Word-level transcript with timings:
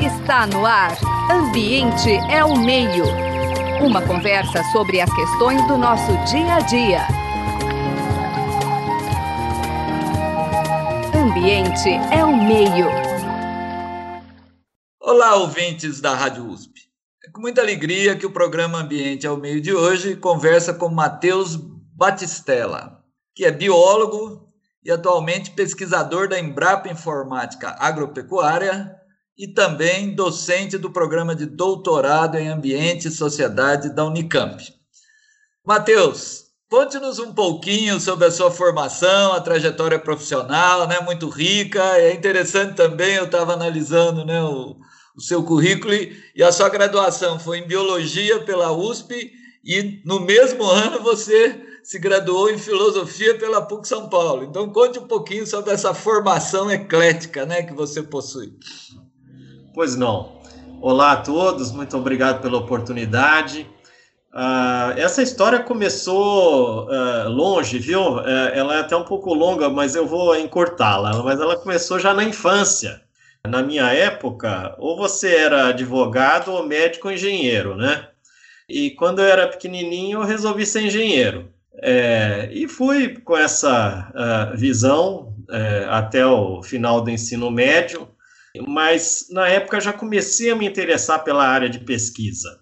Está 0.00 0.46
no 0.46 0.64
ar. 0.64 0.96
Ambiente 1.28 2.08
é 2.30 2.44
o 2.44 2.56
meio. 2.56 3.04
Uma 3.84 4.00
conversa 4.00 4.62
sobre 4.70 5.00
as 5.00 5.12
questões 5.12 5.66
do 5.66 5.76
nosso 5.76 6.12
dia 6.30 6.54
a 6.54 6.60
dia. 6.60 7.00
Ambiente 11.12 11.88
é 12.12 12.24
o 12.24 12.36
meio. 12.36 12.86
Olá, 15.00 15.34
ouvintes 15.34 16.00
da 16.00 16.14
Rádio 16.14 16.46
USP. 16.46 16.82
É 17.26 17.30
com 17.32 17.40
muita 17.40 17.60
alegria 17.60 18.14
que 18.14 18.24
o 18.24 18.30
programa 18.30 18.78
Ambiente 18.78 19.26
é 19.26 19.30
o 19.30 19.36
Meio 19.36 19.60
de 19.60 19.74
hoje 19.74 20.14
conversa 20.14 20.72
com 20.72 20.88
Matheus 20.88 21.56
Batistella, 21.56 23.02
que 23.34 23.44
é 23.44 23.50
biólogo 23.50 24.48
e 24.84 24.92
atualmente 24.92 25.50
pesquisador 25.50 26.28
da 26.28 26.38
Embrapa 26.38 26.88
Informática 26.88 27.74
Agropecuária 27.80 28.97
e 29.38 29.46
também 29.46 30.14
docente 30.14 30.76
do 30.76 30.90
programa 30.90 31.32
de 31.32 31.46
doutorado 31.46 32.36
em 32.36 32.48
Ambiente 32.48 33.06
e 33.06 33.12
Sociedade 33.12 33.94
da 33.94 34.04
Unicamp. 34.04 34.60
Matheus, 35.64 36.46
conte-nos 36.68 37.20
um 37.20 37.32
pouquinho 37.32 38.00
sobre 38.00 38.26
a 38.26 38.32
sua 38.32 38.50
formação, 38.50 39.32
a 39.32 39.40
trajetória 39.40 39.98
profissional, 39.98 40.88
né, 40.88 40.98
muito 41.00 41.28
rica. 41.28 41.80
É 41.98 42.12
interessante 42.12 42.74
também, 42.74 43.14
eu 43.14 43.26
estava 43.26 43.52
analisando 43.52 44.24
né, 44.24 44.42
o, 44.42 44.76
o 45.16 45.20
seu 45.20 45.44
currículo 45.44 45.94
e 45.94 46.42
a 46.42 46.50
sua 46.50 46.68
graduação 46.68 47.38
foi 47.38 47.58
em 47.58 47.66
Biologia 47.66 48.40
pela 48.40 48.72
USP 48.72 49.30
e 49.64 50.02
no 50.04 50.18
mesmo 50.18 50.64
ano 50.64 51.00
você 51.00 51.64
se 51.84 51.98
graduou 51.98 52.50
em 52.50 52.58
Filosofia 52.58 53.38
pela 53.38 53.62
PUC 53.62 53.86
São 53.86 54.08
Paulo. 54.08 54.42
Então 54.42 54.68
conte 54.70 54.98
um 54.98 55.06
pouquinho 55.06 55.46
sobre 55.46 55.72
essa 55.72 55.94
formação 55.94 56.70
eclética 56.70 57.46
né, 57.46 57.62
que 57.62 57.72
você 57.72 58.02
possui. 58.02 58.52
Pois 59.78 59.94
não. 59.94 60.32
Olá 60.82 61.12
a 61.12 61.16
todos, 61.18 61.70
muito 61.70 61.96
obrigado 61.96 62.42
pela 62.42 62.58
oportunidade. 62.58 63.64
Uh, 64.34 64.98
essa 64.98 65.22
história 65.22 65.60
começou 65.60 66.88
uh, 66.88 67.28
longe, 67.28 67.78
viu? 67.78 68.16
Uh, 68.16 68.26
ela 68.52 68.74
é 68.74 68.80
até 68.80 68.96
um 68.96 69.04
pouco 69.04 69.32
longa, 69.32 69.70
mas 69.70 69.94
eu 69.94 70.04
vou 70.04 70.34
encurtá-la. 70.34 71.22
Mas 71.22 71.40
ela 71.40 71.56
começou 71.56 72.00
já 72.00 72.12
na 72.12 72.24
infância. 72.24 73.02
Na 73.46 73.62
minha 73.62 73.84
época, 73.92 74.74
ou 74.78 74.96
você 74.96 75.32
era 75.36 75.68
advogado 75.68 76.50
ou 76.50 76.66
médico 76.66 77.06
ou 77.06 77.14
engenheiro, 77.14 77.76
né? 77.76 78.08
E 78.68 78.90
quando 78.90 79.20
eu 79.20 79.26
era 79.26 79.46
pequenininho, 79.46 80.18
eu 80.18 80.26
resolvi 80.26 80.66
ser 80.66 80.82
engenheiro. 80.82 81.52
É, 81.80 82.48
e 82.50 82.66
fui 82.66 83.16
com 83.20 83.36
essa 83.36 84.10
visão 84.56 85.32
é, 85.48 85.86
até 85.88 86.26
o 86.26 86.64
final 86.64 87.00
do 87.00 87.10
ensino 87.10 87.48
médio 87.48 88.08
mas 88.66 89.26
na 89.30 89.48
época 89.48 89.80
já 89.80 89.92
comecei 89.92 90.50
a 90.50 90.56
me 90.56 90.66
interessar 90.66 91.22
pela 91.24 91.46
área 91.46 91.68
de 91.68 91.78
pesquisa. 91.80 92.60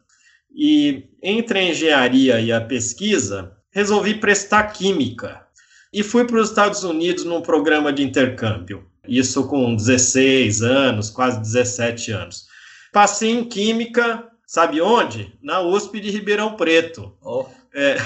E 0.54 1.04
entre 1.22 1.58
a 1.58 1.62
engenharia 1.62 2.40
e 2.40 2.52
a 2.52 2.60
pesquisa, 2.60 3.52
resolvi 3.70 4.14
prestar 4.14 4.64
química. 4.72 5.46
E 5.92 6.02
fui 6.02 6.26
para 6.26 6.40
os 6.40 6.48
Estados 6.48 6.82
Unidos 6.82 7.24
num 7.24 7.42
programa 7.42 7.92
de 7.92 8.02
intercâmbio. 8.02 8.86
Isso 9.06 9.46
com 9.46 9.76
16 9.76 10.62
anos, 10.62 11.10
quase 11.10 11.40
17 11.40 12.10
anos. 12.12 12.46
Passei 12.92 13.30
em 13.30 13.44
química, 13.44 14.26
sabe 14.46 14.80
onde? 14.80 15.38
Na 15.42 15.60
USP 15.60 16.00
de 16.00 16.10
Ribeirão 16.10 16.56
Preto. 16.56 17.16
Oh. 17.22 17.46
É, 17.74 17.96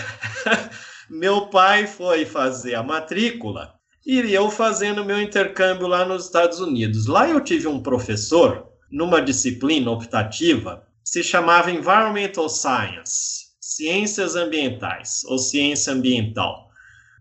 meu 1.09 1.47
pai 1.47 1.87
foi 1.87 2.27
fazer 2.27 2.75
a 2.75 2.83
matrícula 2.83 3.80
e 4.05 4.19
eu 4.33 4.51
fazendo 4.51 5.05
meu 5.05 5.21
intercâmbio 5.21 5.87
lá 5.87 6.05
nos 6.05 6.25
Estados 6.25 6.61
Unidos. 6.61 7.07
Lá 7.07 7.29
eu 7.29 7.41
tive 7.41 7.67
um 7.67 7.83
professor, 7.83 8.67
numa 8.91 9.21
disciplina 9.21 9.91
optativa, 9.91 10.87
se 11.05 11.23
chamava 11.23 11.71
Environmental 11.71 12.49
Science, 12.49 13.49
Ciências 13.61 14.37
Ambientais, 14.37 15.23
ou 15.25 15.39
Ciência 15.39 15.93
Ambiental. 15.93 16.71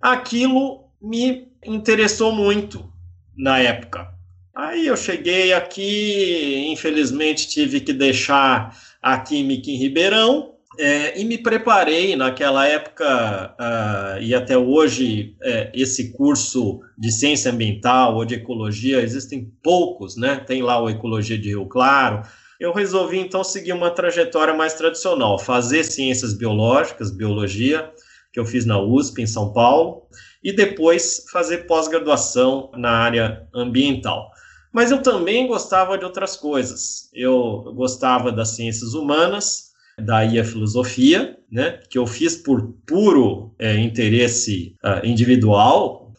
Aquilo 0.01 0.85
me 1.01 1.47
interessou 1.65 2.31
muito 2.31 2.91
na 3.37 3.59
época. 3.59 4.07
Aí 4.55 4.87
eu 4.87 4.97
cheguei 4.97 5.53
aqui, 5.53 6.67
infelizmente 6.69 7.47
tive 7.47 7.79
que 7.79 7.93
deixar 7.93 8.77
a 9.01 9.17
Química 9.17 9.69
em 9.69 9.77
Ribeirão, 9.77 10.55
é, 10.79 11.19
e 11.19 11.25
me 11.25 11.37
preparei 11.37 12.15
naquela 12.15 12.65
época 12.65 13.53
uh, 13.59 14.21
e 14.21 14.33
até 14.33 14.57
hoje 14.57 15.35
é, 15.41 15.69
esse 15.73 16.13
curso 16.13 16.79
de 16.97 17.11
ciência 17.11 17.51
ambiental 17.51 18.15
ou 18.15 18.23
de 18.23 18.35
ecologia 18.35 19.01
existem 19.01 19.51
poucos, 19.61 20.15
né? 20.15 20.37
Tem 20.37 20.61
lá 20.61 20.81
o 20.81 20.89
ecologia 20.89 21.37
de 21.37 21.49
Rio 21.49 21.65
Claro. 21.65 22.21
Eu 22.57 22.71
resolvi 22.71 23.19
então 23.19 23.43
seguir 23.43 23.73
uma 23.73 23.91
trajetória 23.91 24.53
mais 24.53 24.73
tradicional, 24.73 25.37
fazer 25.37 25.83
ciências 25.83 26.33
biológicas, 26.33 27.11
biologia, 27.11 27.91
que 28.31 28.39
eu 28.39 28.45
fiz 28.45 28.65
na 28.65 28.79
USP 28.79 29.21
em 29.21 29.27
São 29.27 29.51
Paulo, 29.51 30.03
e 30.41 30.53
depois 30.53 31.25
fazer 31.29 31.67
pós-graduação 31.67 32.71
na 32.73 32.91
área 32.91 33.45
ambiental. 33.53 34.31
Mas 34.71 34.91
eu 34.91 35.01
também 35.01 35.45
gostava 35.45 35.97
de 35.97 36.05
outras 36.05 36.37
coisas. 36.37 37.09
Eu 37.13 37.73
gostava 37.75 38.31
das 38.31 38.55
ciências 38.55 38.93
humanas 38.93 39.68
daí 39.99 40.39
a 40.39 40.45
filosofia, 40.45 41.37
né, 41.51 41.79
que 41.89 41.97
eu 41.97 42.05
fiz 42.05 42.35
por 42.35 42.73
puro 42.85 43.53
é, 43.57 43.77
interesse 43.77 44.75
uh, 44.83 45.05
individual, 45.05 46.13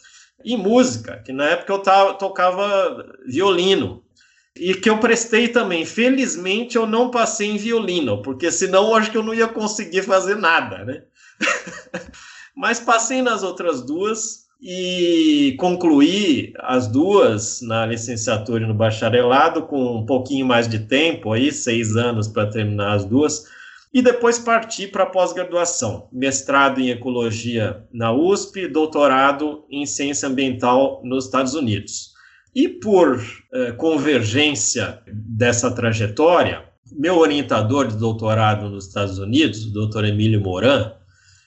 e 0.45 0.57
música, 0.57 1.23
que 1.25 1.33
na 1.33 1.45
época 1.45 1.73
eu 1.73 1.79
tava, 1.81 2.15
tocava 2.15 3.07
violino, 3.27 4.03
e 4.57 4.75
que 4.75 4.91
eu 4.91 4.99
prestei 4.99 5.49
também. 5.49 5.85
Felizmente 5.85 6.77
eu 6.77 6.87
não 6.87 7.11
passei 7.11 7.49
em 7.49 7.57
violino, 7.57 8.23
porque 8.23 8.51
senão 8.51 8.89
eu 8.89 8.95
acho 8.95 9.11
que 9.11 9.17
eu 9.17 9.23
não 9.23 9.35
ia 9.35 9.49
conseguir 9.49 10.03
fazer 10.03 10.37
nada, 10.37 10.85
né? 10.85 11.03
Mas 12.57 12.81
passei 12.81 13.23
nas 13.23 13.43
outras 13.43 13.83
duas 13.83 14.47
e 14.61 15.57
concluí 15.59 16.53
as 16.59 16.87
duas 16.87 17.63
na 17.63 17.87
licenciatura 17.87 18.65
e 18.65 18.67
no 18.67 18.75
bacharelado 18.75 19.63
com 19.63 19.97
um 19.97 20.05
pouquinho 20.05 20.45
mais 20.45 20.69
de 20.69 20.81
tempo, 20.81 21.33
aí 21.33 21.51
seis 21.51 21.97
anos 21.97 22.29
para 22.29 22.51
terminar 22.51 22.95
as 22.95 23.05
duas 23.05 23.47
e 23.93 24.01
depois 24.01 24.39
parti 24.39 24.87
para 24.87 25.06
pós-graduação, 25.06 26.09
mestrado 26.12 26.81
em 26.81 26.91
ecologia 26.91 27.84
na 27.93 28.12
USP, 28.12 28.69
doutorado 28.69 29.65
em 29.69 29.84
ciência 29.84 30.28
ambiental 30.28 31.01
nos 31.05 31.25
Estados 31.25 31.55
Unidos. 31.55 32.12
E 32.55 32.69
por 32.69 33.21
eh, 33.53 33.73
convergência 33.73 35.01
dessa 35.06 35.71
trajetória, 35.73 36.65
meu 36.93 37.19
orientador 37.19 37.89
de 37.89 37.97
doutorado 37.97 38.69
nos 38.69 38.87
Estados 38.87 39.19
Unidos, 39.19 39.67
o 39.67 39.73
Dr. 39.73 40.05
Emílio 40.05 40.41
Moran, 40.41 40.93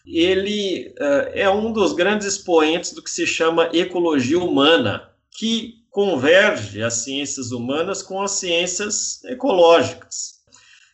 ele 0.06 0.94
eh, 1.00 1.32
é 1.44 1.50
um 1.50 1.72
dos 1.72 1.94
grandes 1.94 2.28
expoentes 2.28 2.94
do 2.94 3.02
que 3.02 3.10
se 3.10 3.26
chama 3.26 3.70
ecologia 3.74 4.40
humana, 4.40 5.10
que 5.32 5.76
converge 5.90 6.82
as 6.82 6.96
ciências 6.96 7.52
humanas 7.52 8.02
com 8.02 8.22
as 8.22 8.32
ciências 8.32 9.24
ecológicas. 9.26 10.33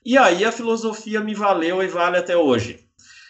E 0.09 0.17
aí 0.17 0.43
a 0.43 0.51
filosofia 0.51 1.21
me 1.21 1.35
valeu 1.35 1.83
e 1.83 1.87
vale 1.87 2.17
até 2.17 2.35
hoje. 2.35 2.79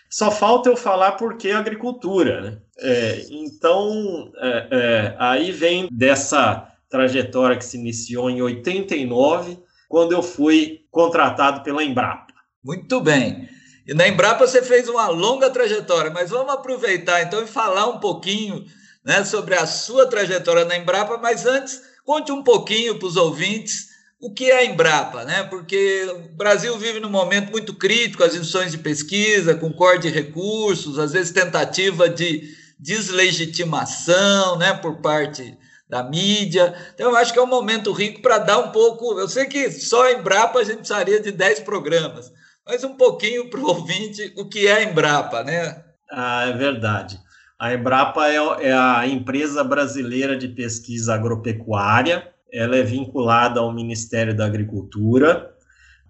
Só 0.09 0.31
falta 0.31 0.69
eu 0.69 0.77
falar 0.77 1.11
por 1.17 1.35
que 1.35 1.51
agricultura. 1.51 2.39
Né? 2.39 2.57
É, 2.79 3.25
então, 3.31 4.31
é, 4.37 4.67
é, 4.71 5.15
aí 5.19 5.51
vem 5.51 5.89
dessa 5.91 6.71
trajetória 6.89 7.57
que 7.57 7.65
se 7.65 7.75
iniciou 7.75 8.29
em 8.29 8.41
89, 8.41 9.59
quando 9.89 10.13
eu 10.13 10.23
fui 10.23 10.85
contratado 10.89 11.63
pela 11.63 11.83
Embrapa. 11.83 12.33
Muito 12.63 13.01
bem. 13.01 13.49
E 13.85 13.93
na 13.93 14.07
Embrapa 14.07 14.47
você 14.47 14.61
fez 14.61 14.87
uma 14.87 15.09
longa 15.09 15.49
trajetória, 15.49 16.09
mas 16.09 16.29
vamos 16.29 16.53
aproveitar 16.53 17.21
então 17.21 17.43
e 17.43 17.45
falar 17.47 17.87
um 17.87 17.99
pouquinho 17.99 18.63
né, 19.03 19.25
sobre 19.25 19.53
a 19.53 19.67
sua 19.67 20.07
trajetória 20.07 20.63
na 20.63 20.77
Embrapa, 20.77 21.17
mas 21.17 21.45
antes, 21.45 21.81
conte 22.05 22.31
um 22.31 22.41
pouquinho 22.41 22.97
para 22.97 23.07
os 23.09 23.17
ouvintes 23.17 23.88
o 24.21 24.33
que 24.33 24.51
é 24.51 24.59
a 24.59 24.65
Embrapa, 24.65 25.23
né? 25.23 25.43
Porque 25.43 26.05
o 26.13 26.35
Brasil 26.35 26.77
vive 26.77 26.99
num 26.99 27.09
momento 27.09 27.51
muito 27.51 27.73
crítico, 27.73 28.23
as 28.23 28.33
instituições 28.33 28.71
de 28.71 28.77
pesquisa, 28.77 29.55
com 29.55 29.71
corte 29.71 30.03
de 30.03 30.09
recursos, 30.09 30.99
às 30.99 31.13
vezes 31.13 31.31
tentativa 31.31 32.09
de 32.09 32.43
deslegitimação, 32.77 34.57
né, 34.57 34.73
por 34.73 34.97
parte 34.97 35.57
da 35.89 36.03
mídia. 36.03 36.73
Então, 36.93 37.11
eu 37.11 37.17
acho 37.17 37.31
que 37.31 37.39
é 37.39 37.41
um 37.41 37.47
momento 37.47 37.91
rico 37.93 38.21
para 38.21 38.37
dar 38.37 38.59
um 38.59 38.71
pouco. 38.71 39.17
Eu 39.19 39.27
sei 39.27 39.45
que 39.45 39.71
só 39.71 40.05
a 40.05 40.11
Embrapa 40.11 40.59
a 40.59 40.63
gente 40.63 40.77
precisaria 40.79 41.19
de 41.19 41.31
10 41.31 41.61
programas, 41.61 42.31
mas 42.67 42.83
um 42.83 42.95
pouquinho 42.95 43.49
para 43.49 43.59
o 43.59 43.67
ouvinte 43.69 44.33
o 44.37 44.47
que 44.47 44.67
é 44.67 44.73
a 44.73 44.83
Embrapa, 44.83 45.43
né? 45.43 45.81
Ah, 46.11 46.45
é 46.47 46.53
verdade. 46.53 47.19
A 47.57 47.73
Embrapa 47.73 48.27
é, 48.27 48.35
é 48.67 48.73
a 48.73 49.07
empresa 49.07 49.63
brasileira 49.63 50.37
de 50.37 50.47
pesquisa 50.49 51.13
agropecuária 51.15 52.27
ela 52.51 52.77
é 52.77 52.83
vinculada 52.83 53.59
ao 53.59 53.73
Ministério 53.73 54.35
da 54.35 54.45
Agricultura, 54.45 55.53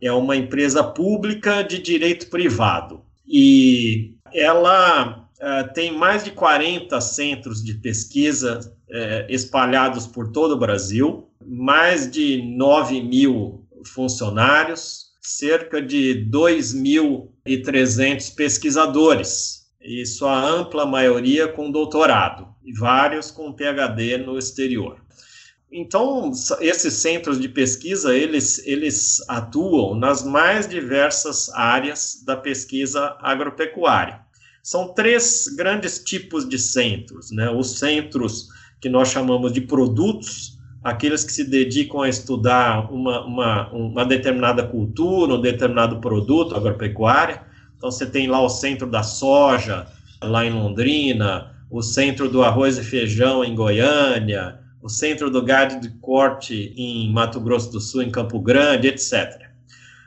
é 0.01 0.11
uma 0.11 0.35
empresa 0.35 0.83
pública 0.83 1.61
de 1.61 1.79
direito 1.79 2.29
privado 2.29 3.01
e 3.27 4.15
ela 4.33 5.29
uh, 5.39 5.73
tem 5.73 5.95
mais 5.95 6.23
de 6.23 6.31
40 6.31 6.99
centros 7.01 7.63
de 7.63 7.75
pesquisa 7.75 8.59
uh, 8.89 9.25
espalhados 9.29 10.07
por 10.07 10.31
todo 10.31 10.53
o 10.53 10.59
Brasil, 10.59 11.29
mais 11.45 12.09
de 12.09 12.41
9 12.41 13.01
mil 13.01 13.67
funcionários, 13.85 15.09
cerca 15.21 15.79
de 15.81 16.27
2.300 16.31 18.35
pesquisadores, 18.35 19.59
e 19.81 20.05
sua 20.05 20.37
ampla 20.43 20.85
maioria 20.85 21.47
com 21.47 21.71
doutorado, 21.71 22.49
e 22.63 22.73
vários 22.73 23.31
com 23.31 23.53
PhD 23.53 24.17
no 24.17 24.37
exterior. 24.37 24.99
Então, 25.71 26.31
esses 26.61 26.95
centros 26.95 27.39
de 27.39 27.47
pesquisa, 27.47 28.15
eles, 28.15 28.65
eles 28.65 29.23
atuam 29.29 29.93
nas 29.93 30.23
mais 30.23 30.67
diversas 30.67 31.49
áreas 31.53 32.23
da 32.25 32.35
pesquisa 32.35 33.15
agropecuária. 33.21 34.21
São 34.63 34.93
três 34.93 35.47
grandes 35.55 36.03
tipos 36.03 36.49
de 36.49 36.57
centros, 36.57 37.31
né? 37.31 37.51
Os 37.51 37.77
centros 37.77 38.47
que 38.81 38.89
nós 38.89 39.09
chamamos 39.09 39.53
de 39.53 39.61
produtos, 39.61 40.57
aqueles 40.83 41.23
que 41.23 41.31
se 41.31 41.43
dedicam 41.43 42.01
a 42.01 42.09
estudar 42.09 42.91
uma, 42.91 43.23
uma, 43.25 43.71
uma 43.71 44.05
determinada 44.05 44.63
cultura, 44.65 45.35
um 45.35 45.41
determinado 45.41 45.99
produto 45.99 46.55
agropecuário. 46.55 47.39
Então, 47.77 47.91
você 47.91 48.07
tem 48.07 48.27
lá 48.27 48.41
o 48.41 48.49
centro 48.49 48.89
da 48.89 49.03
soja, 49.03 49.85
lá 50.19 50.43
em 50.43 50.51
Londrina, 50.51 51.55
o 51.69 51.83
centro 51.83 52.27
do 52.27 52.41
arroz 52.41 52.77
e 52.79 52.83
feijão 52.83 53.43
em 53.43 53.53
Goiânia, 53.53 54.59
o 54.81 54.89
centro 54.89 55.29
do 55.29 55.41
gado 55.43 55.79
de 55.79 55.89
corte 55.99 56.73
em 56.75 57.11
Mato 57.11 57.39
Grosso 57.39 57.71
do 57.71 57.79
Sul, 57.79 58.01
em 58.01 58.11
Campo 58.11 58.39
Grande, 58.39 58.87
etc. 58.87 59.49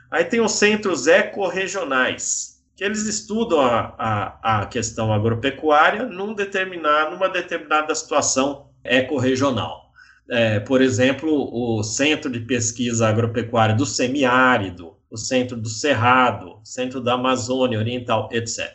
Aí 0.09 0.25
tem 0.25 0.41
os 0.41 0.53
centros 0.53 1.07
ecorregionais, 1.07 2.63
que 2.75 2.83
eles 2.83 3.05
estudam 3.05 3.61
a, 3.61 3.95
a, 3.97 4.61
a 4.61 4.65
questão 4.65 5.13
agropecuária 5.13 6.03
num 6.05 6.33
determinado, 6.33 7.11
numa 7.11 7.29
determinada 7.29 7.93
situação 7.93 8.69
ecorregional. 8.83 9.91
É, 10.29 10.59
por 10.59 10.81
exemplo, 10.81 11.29
o 11.51 11.83
Centro 11.83 12.31
de 12.31 12.39
Pesquisa 12.39 13.07
Agropecuária 13.07 13.75
do 13.75 13.85
Semiárido, 13.85 14.95
o 15.09 15.17
Centro 15.17 15.57
do 15.57 15.69
Cerrado, 15.69 16.59
Centro 16.63 17.01
da 17.01 17.13
Amazônia 17.13 17.77
Oriental, 17.77 18.29
etc. 18.31 18.71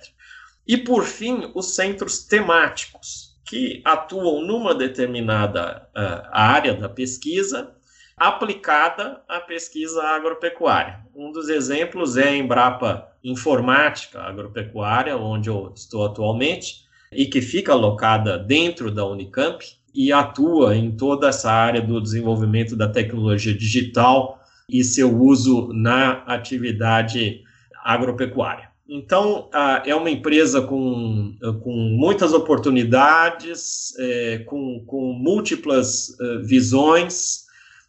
E, 0.67 0.77
por 0.77 1.05
fim, 1.05 1.51
os 1.55 1.75
centros 1.75 2.25
temáticos, 2.25 3.28
que 3.49 3.81
atuam 3.83 4.43
numa 4.43 4.75
determinada 4.75 5.89
uh, 5.97 6.29
área 6.31 6.75
da 6.75 6.87
pesquisa 6.87 7.73
aplicada 8.15 9.23
à 9.27 9.41
pesquisa 9.41 10.03
agropecuária. 10.03 11.01
Um 11.15 11.33
dos 11.33 11.49
exemplos 11.49 12.19
é 12.19 12.29
a 12.29 12.37
Embrapa 12.37 13.09
Informática 13.25 14.21
Agropecuária, 14.21 15.17
onde 15.17 15.49
eu 15.49 15.73
estou 15.75 16.05
atualmente, 16.05 16.85
e 17.11 17.25
que 17.25 17.41
fica 17.41 17.73
alocada 17.73 18.39
dentro 18.39 18.91
da 18.91 19.07
Unicamp 19.07 19.65
e 19.95 20.13
atua 20.13 20.77
em 20.77 20.95
toda 20.95 21.29
essa 21.29 21.51
área 21.51 21.81
do 21.81 22.03
desenvolvimento 22.03 22.77
da 22.77 22.89
tecnologia 22.89 23.55
digital 23.55 24.43
e 24.69 24.85
seu 24.85 25.17
uso 25.19 25.73
na 25.73 26.23
atividade 26.27 27.43
agropecuária. 27.83 28.68
Então, 28.89 29.51
é 29.85 29.95
uma 29.95 30.09
empresa 30.09 30.63
com, 30.63 31.37
com 31.63 31.73
muitas 31.73 32.33
oportunidades, 32.33 33.93
é, 33.99 34.39
com, 34.47 34.83
com 34.87 35.13
múltiplas 35.13 36.09
uh, 36.19 36.43
visões. 36.43 37.45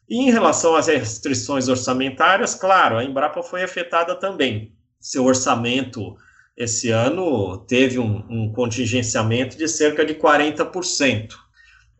E 0.09 0.17
em 0.17 0.29
relação 0.29 0.75
às 0.75 0.87
restrições 0.87 1.69
orçamentárias, 1.69 2.53
claro, 2.53 2.97
a 2.97 3.03
Embrapa 3.05 3.41
foi 3.41 3.63
afetada 3.63 4.13
também. 4.13 4.73
Seu 4.99 5.23
orçamento 5.23 6.17
esse 6.57 6.89
ano 6.89 7.57
teve 7.59 7.97
um, 7.97 8.21
um 8.29 8.51
contingenciamento 8.51 9.57
de 9.57 9.69
cerca 9.69 10.03
de 10.03 10.15
40%, 10.15 11.29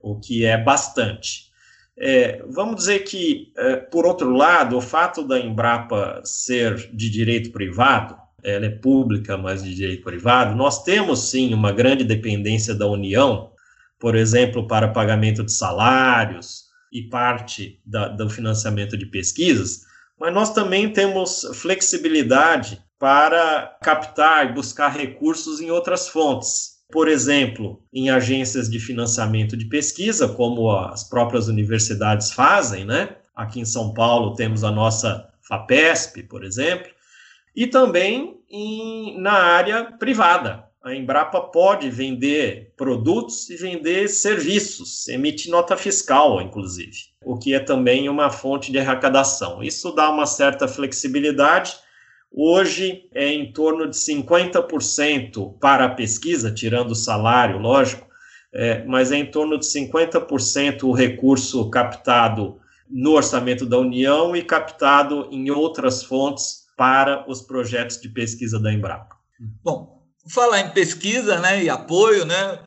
o 0.02 0.20
que 0.20 0.44
é 0.44 0.58
bastante. 0.58 1.50
É, 1.98 2.44
vamos 2.50 2.76
dizer 2.76 3.00
que, 3.00 3.54
é, 3.58 3.78
por 3.78 4.06
outro 4.06 4.32
lado, 4.32 4.76
o 4.76 4.82
fato 4.82 5.26
da 5.26 5.40
Embrapa 5.40 6.22
ser 6.26 6.76
de 6.94 7.10
direito 7.10 7.52
privado, 7.52 8.19
ela 8.44 8.66
é 8.66 8.70
pública, 8.70 9.38
mas 9.38 9.64
de 9.64 9.74
direito 9.74 10.04
privado, 10.04 10.56
nós 10.56 10.84
temos 10.84 11.30
sim 11.30 11.54
uma 11.54 11.72
grande 11.72 12.04
dependência 12.04 12.74
da 12.74 12.88
União, 12.88 13.52
por 14.00 14.16
exemplo, 14.16 14.68
para 14.68 14.88
pagamento 14.88 15.44
de 15.44 15.52
salários 15.52 16.66
e 16.92 17.04
parte 17.04 17.80
da, 17.86 18.08
do 18.08 18.30
financiamento 18.30 18.98
de 18.98 19.06
pesquisas, 19.06 19.82
mas 20.20 20.34
nós 20.34 20.54
também 20.54 20.92
temos 20.92 21.46
flexibilidade 21.54 22.82
para 22.98 23.78
captar 23.82 24.50
e 24.50 24.54
buscar 24.54 24.90
recursos 24.90 25.62
em 25.62 25.72
outras 25.72 26.10
fontes. 26.10 26.80
Por 26.92 27.08
exemplo, 27.08 27.82
em 27.94 28.10
agências 28.10 28.70
de 28.70 28.80
financiamento 28.80 29.56
de 29.56 29.66
pesquisa, 29.66 30.28
como 30.28 30.72
as 30.72 31.08
próprias 31.08 31.48
universidades 31.48 32.32
fazem, 32.32 32.84
né? 32.84 33.16
Aqui 33.36 33.62
em 33.62 33.66
São 33.66 33.94
Paulo 33.94 34.34
temos 34.34 34.64
a 34.64 34.72
nossa 34.72 35.30
FAPESP, 35.48 36.24
por 36.24 36.44
exemplo, 36.44 36.92
e 37.60 37.68
também 37.68 38.40
em, 38.50 39.20
na 39.20 39.34
área 39.34 39.84
privada. 39.84 40.64
A 40.82 40.96
Embrapa 40.96 41.42
pode 41.42 41.90
vender 41.90 42.72
produtos 42.78 43.50
e 43.50 43.58
vender 43.58 44.08
serviços, 44.08 45.10
emite 45.10 45.50
nota 45.50 45.76
fiscal, 45.76 46.42
inclusive, 46.42 46.96
o 47.22 47.38
que 47.38 47.54
é 47.54 47.60
também 47.60 48.08
uma 48.08 48.30
fonte 48.30 48.72
de 48.72 48.80
arrecadação. 48.80 49.62
Isso 49.62 49.92
dá 49.92 50.10
uma 50.10 50.26
certa 50.26 50.70
flexibilidade. 50.70 51.74
Hoje 52.32 53.10
é 53.14 53.28
em 53.28 53.52
torno 53.52 53.90
de 53.90 53.96
50% 53.98 55.60
para 55.60 55.84
a 55.84 55.90
pesquisa, 55.90 56.54
tirando 56.54 56.92
o 56.92 56.96
salário, 56.96 57.58
lógico, 57.60 58.08
é, 58.54 58.86
mas 58.86 59.12
é 59.12 59.18
em 59.18 59.26
torno 59.26 59.60
de 59.60 59.66
50% 59.66 60.84
o 60.84 60.94
recurso 60.94 61.70
captado 61.70 62.58
no 62.90 63.12
orçamento 63.12 63.66
da 63.66 63.78
União 63.78 64.34
e 64.34 64.44
captado 64.44 65.28
em 65.30 65.52
outras 65.52 66.02
fontes 66.02 66.69
para 66.80 67.30
os 67.30 67.42
projetos 67.42 68.00
de 68.00 68.08
pesquisa 68.08 68.58
da 68.58 68.72
Embrapa. 68.72 69.18
Bom, 69.62 70.02
falar 70.30 70.62
em 70.62 70.70
pesquisa 70.70 71.38
né, 71.38 71.62
e 71.62 71.70
apoio, 71.70 72.24
né, 72.24 72.58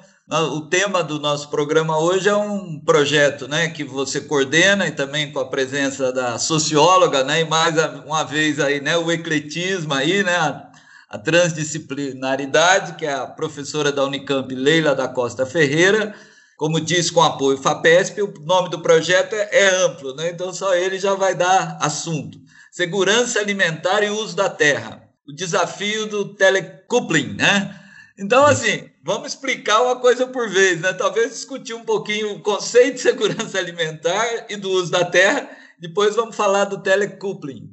o 0.53 0.61
tema 0.69 1.03
do 1.03 1.19
nosso 1.19 1.49
programa 1.49 1.99
hoje 1.99 2.29
é 2.29 2.37
um 2.37 2.79
projeto 2.79 3.49
né, 3.49 3.71
que 3.71 3.83
você 3.83 4.21
coordena 4.21 4.87
e 4.87 4.91
também 4.91 5.33
com 5.33 5.41
a 5.41 5.49
presença 5.49 6.13
da 6.13 6.39
socióloga, 6.39 7.25
né, 7.25 7.41
e 7.41 7.45
mais 7.47 7.75
uma 8.05 8.23
vez 8.23 8.61
aí, 8.61 8.83
né, 8.83 8.99
o 8.99 9.11
ecletismo 9.11 9.95
aí, 9.95 10.23
né, 10.23 10.37
a, 10.37 10.71
a 11.09 11.17
transdisciplinaridade, 11.17 12.97
que 12.97 13.07
é 13.07 13.15
a 13.15 13.27
professora 13.27 13.91
da 13.91 14.05
Unicamp, 14.05 14.55
Leila 14.55 14.95
da 14.95 15.09
Costa 15.09 15.47
Ferreira, 15.47 16.15
como 16.59 16.79
diz 16.79 17.11
com 17.11 17.23
apoio 17.23 17.57
FAPESP, 17.57 18.21
o 18.21 18.35
nome 18.43 18.69
do 18.69 18.83
projeto 18.83 19.33
é, 19.33 19.49
é 19.53 19.85
amplo, 19.87 20.15
né, 20.15 20.29
então 20.29 20.53
só 20.53 20.75
ele 20.75 20.99
já 20.99 21.15
vai 21.15 21.35
dar 21.35 21.79
assunto 21.81 22.43
segurança 22.73 23.39
alimentar 23.39 24.03
e 24.03 24.09
uso 24.09 24.35
da 24.35 24.49
terra, 24.49 25.07
o 25.29 25.33
desafio 25.33 26.07
do 26.07 26.35
telecoupling, 26.35 27.35
né? 27.35 27.79
Então, 28.19 28.47
assim, 28.47 28.89
vamos 29.05 29.29
explicar 29.29 29.83
uma 29.83 29.97
coisa 29.97 30.27
por 30.27 30.49
vez, 30.49 30.81
né? 30.81 30.95
Talvez 30.95 31.33
discutir 31.33 31.75
um 31.75 31.85
pouquinho 31.85 32.33
o 32.33 32.41
conceito 32.41 32.95
de 32.95 33.01
segurança 33.01 33.59
alimentar 33.61 34.47
e 34.49 34.57
do 34.57 34.71
uso 34.71 34.91
da 34.91 35.05
terra, 35.05 35.51
depois 35.79 36.17
vamos 36.17 36.35
falar 36.35 36.65
do 36.65 36.83
telecoupling. 36.83 37.69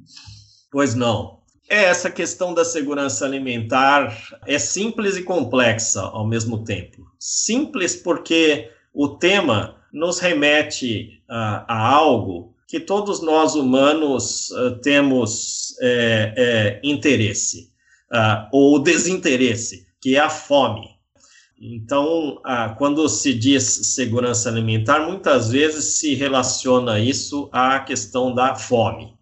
Pois 0.70 0.94
não. 0.94 1.39
É, 1.70 1.86
essa 1.86 2.10
questão 2.10 2.53
da 2.53 2.65
segurança 2.65 3.25
alimentar 3.25 4.18
é 4.46 4.60
simples 4.60 5.15
e 5.15 5.24
complexa 5.24 6.01
ao 6.01 6.27
mesmo 6.27 6.65
tempo. 6.65 7.10
Simples 7.18 7.96
porque 7.96 8.70
o 8.94 9.08
tema 9.08 9.77
nos 9.94 10.20
remete 10.20 11.24
a, 11.29 11.74
a 11.74 11.88
algo 11.88 12.53
que 12.70 12.80
todos 12.80 13.20
nós 13.20 13.56
humanos 13.56 14.52
uh, 14.52 14.80
temos 14.80 15.76
é, 15.82 16.34
é, 16.38 16.80
interesse 16.84 17.72
uh, 18.14 18.48
ou 18.54 18.78
desinteresse, 18.78 19.88
que 20.00 20.16
é 20.16 20.20
a 20.20 20.30
fome. 20.30 20.88
Então, 21.60 22.36
uh, 22.38 22.76
quando 22.78 23.10
se 23.10 23.34
diz 23.34 23.64
segurança 23.64 24.50
alimentar, 24.50 25.00
muitas 25.00 25.50
vezes 25.50 26.00
se 26.00 26.14
relaciona 26.14 27.00
isso 27.00 27.50
à 27.52 27.80
questão 27.80 28.34
da 28.36 28.54
fome, 28.54 29.16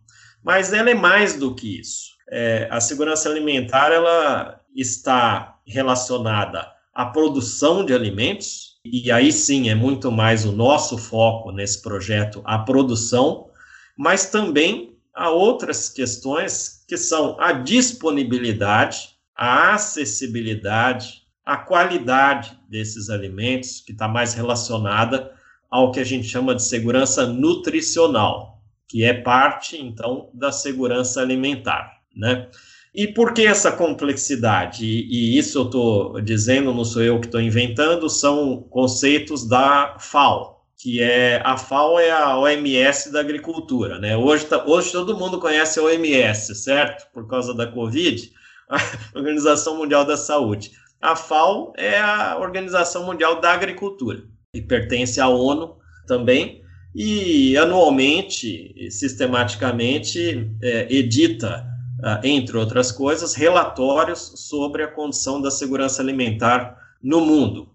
mas 0.43 0.73
ela 0.73 0.89
é 0.89 0.93
mais 0.93 1.39
do 1.39 1.55
que 1.55 1.79
isso. 1.79 2.17
É, 2.29 2.67
a 2.69 2.81
segurança 2.81 3.29
alimentar 3.29 3.93
ela 3.93 4.59
está 4.75 5.55
relacionada 5.65 6.67
à 6.93 7.05
produção 7.05 7.85
de 7.85 7.93
alimentos, 7.93 8.76
e 8.93 9.11
aí 9.11 9.31
sim 9.31 9.69
é 9.69 9.75
muito 9.75 10.11
mais 10.11 10.45
o 10.45 10.51
nosso 10.51 10.97
foco 10.97 11.51
nesse 11.51 11.81
projeto, 11.81 12.41
a 12.45 12.59
produção, 12.59 13.49
mas 13.97 14.29
também 14.29 14.97
há 15.13 15.29
outras 15.29 15.89
questões 15.89 16.83
que 16.87 16.97
são 16.97 17.39
a 17.39 17.51
disponibilidade, 17.51 19.09
a 19.35 19.73
acessibilidade, 19.73 21.23
a 21.45 21.57
qualidade 21.57 22.57
desses 22.69 23.09
alimentos, 23.09 23.81
que 23.81 23.91
está 23.91 24.07
mais 24.07 24.33
relacionada 24.33 25.31
ao 25.69 25.91
que 25.91 25.99
a 25.99 26.03
gente 26.03 26.27
chama 26.27 26.55
de 26.55 26.63
segurança 26.63 27.25
nutricional, 27.25 28.61
que 28.87 29.03
é 29.03 29.13
parte, 29.13 29.77
então, 29.81 30.29
da 30.33 30.51
segurança 30.51 31.21
alimentar, 31.21 32.01
né? 32.15 32.49
E 32.97 33.05
por 33.05 33.31
que 33.31 33.45
essa 33.45 33.71
complexidade? 33.71 34.83
E, 34.83 35.35
e 35.35 35.37
isso 35.37 35.59
eu 35.59 35.65
estou 35.65 36.19
dizendo, 36.19 36.73
não 36.73 36.83
sou 36.83 37.03
eu 37.03 37.19
que 37.19 37.27
estou 37.27 37.39
inventando, 37.39 38.09
são 38.09 38.63
conceitos 38.71 39.47
da 39.47 39.97
FAO, 39.99 40.65
que 40.75 40.99
é 40.99 41.39
a 41.45 41.55
FAO 41.57 41.99
é 41.99 42.09
a 42.09 42.35
OMS 42.35 43.11
da 43.11 43.19
agricultura, 43.19 43.99
né? 43.99 44.17
Hoje, 44.17 44.45
tá, 44.45 44.65
hoje 44.65 44.91
todo 44.91 45.15
mundo 45.15 45.39
conhece 45.39 45.79
a 45.79 45.83
OMS, 45.83 46.55
certo? 46.55 47.05
Por 47.13 47.27
causa 47.27 47.53
da 47.53 47.67
Covid, 47.67 48.31
a 48.67 48.79
Organização 49.13 49.77
Mundial 49.77 50.03
da 50.03 50.17
Saúde. 50.17 50.71
A 50.99 51.15
FAO 51.15 51.73
é 51.77 51.99
a 51.99 52.39
Organização 52.39 53.05
Mundial 53.05 53.39
da 53.39 53.53
Agricultura 53.53 54.23
e 54.55 54.59
pertence 54.59 55.21
à 55.21 55.27
ONU 55.27 55.77
também 56.07 56.63
e 56.95 57.55
anualmente, 57.57 58.89
sistematicamente, 58.89 60.49
é, 60.63 60.91
edita, 60.91 61.76
entre 62.23 62.57
outras 62.57 62.91
coisas, 62.91 63.33
relatórios 63.33 64.33
sobre 64.35 64.83
a 64.83 64.87
condição 64.87 65.41
da 65.41 65.49
segurança 65.49 66.01
alimentar 66.01 66.77
no 67.01 67.21
mundo. 67.21 67.69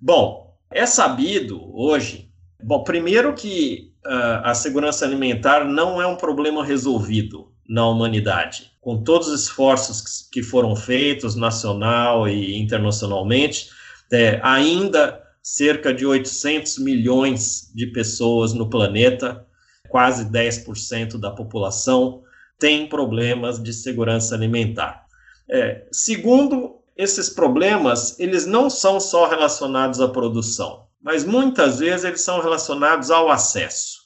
Bom, 0.00 0.56
é 0.70 0.86
sabido 0.86 1.60
hoje 1.74 2.28
Bom, 2.62 2.82
primeiro 2.82 3.34
que 3.34 3.92
uh, 4.04 4.42
a 4.42 4.54
segurança 4.54 5.04
alimentar 5.04 5.64
não 5.64 6.02
é 6.02 6.06
um 6.06 6.16
problema 6.16 6.64
resolvido 6.64 7.52
na 7.68 7.86
humanidade. 7.86 8.72
Com 8.80 9.02
todos 9.04 9.28
os 9.28 9.42
esforços 9.42 10.28
que 10.32 10.42
foram 10.42 10.74
feitos, 10.74 11.36
nacional 11.36 12.28
e 12.28 12.58
internacionalmente, 12.58 13.68
é, 14.12 14.40
ainda 14.42 15.22
cerca 15.40 15.94
de 15.94 16.04
800 16.04 16.78
milhões 16.78 17.70
de 17.74 17.86
pessoas 17.86 18.52
no 18.52 18.68
planeta, 18.68 19.46
quase 19.88 20.24
10% 20.24 21.18
da 21.18 21.30
população, 21.30 22.22
tem 22.58 22.88
problemas 22.88 23.62
de 23.62 23.72
segurança 23.72 24.34
alimentar. 24.34 25.06
É, 25.48 25.86
segundo, 25.92 26.76
esses 26.96 27.28
problemas, 27.28 28.18
eles 28.18 28.46
não 28.46 28.68
são 28.68 28.98
só 29.00 29.28
relacionados 29.28 30.00
à 30.00 30.08
produção 30.08 30.88
mas 31.02 31.24
muitas 31.24 31.78
vezes 31.78 32.04
eles 32.04 32.20
são 32.20 32.40
relacionados 32.40 33.10
ao 33.10 33.30
acesso. 33.30 33.98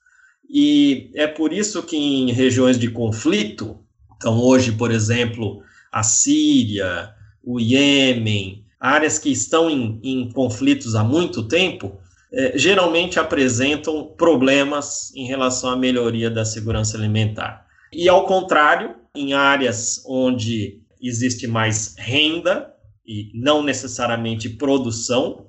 E 0.48 1.10
é 1.14 1.26
por 1.26 1.52
isso 1.52 1.82
que 1.82 1.96
em 1.96 2.30
regiões 2.32 2.78
de 2.78 2.90
conflito, 2.90 3.78
então 4.16 4.38
hoje, 4.38 4.72
por 4.72 4.90
exemplo, 4.90 5.62
a 5.90 6.02
Síria, 6.02 7.14
o 7.42 7.58
Iêmen, 7.58 8.64
áreas 8.78 9.18
que 9.18 9.30
estão 9.30 9.70
em, 9.70 9.98
em 10.02 10.30
conflitos 10.30 10.94
há 10.94 11.02
muito 11.02 11.48
tempo, 11.48 11.98
eh, 12.32 12.52
geralmente 12.56 13.18
apresentam 13.18 14.04
problemas 14.16 15.12
em 15.14 15.26
relação 15.26 15.70
à 15.70 15.76
melhoria 15.76 16.30
da 16.30 16.44
segurança 16.44 16.96
alimentar. 16.96 17.66
E 17.92 18.08
ao 18.08 18.24
contrário, 18.24 18.96
em 19.14 19.34
áreas 19.34 20.02
onde 20.06 20.80
existe 21.00 21.46
mais 21.46 21.94
renda 21.98 22.72
e 23.06 23.30
não 23.34 23.62
necessariamente 23.62 24.48
produção, 24.48 25.46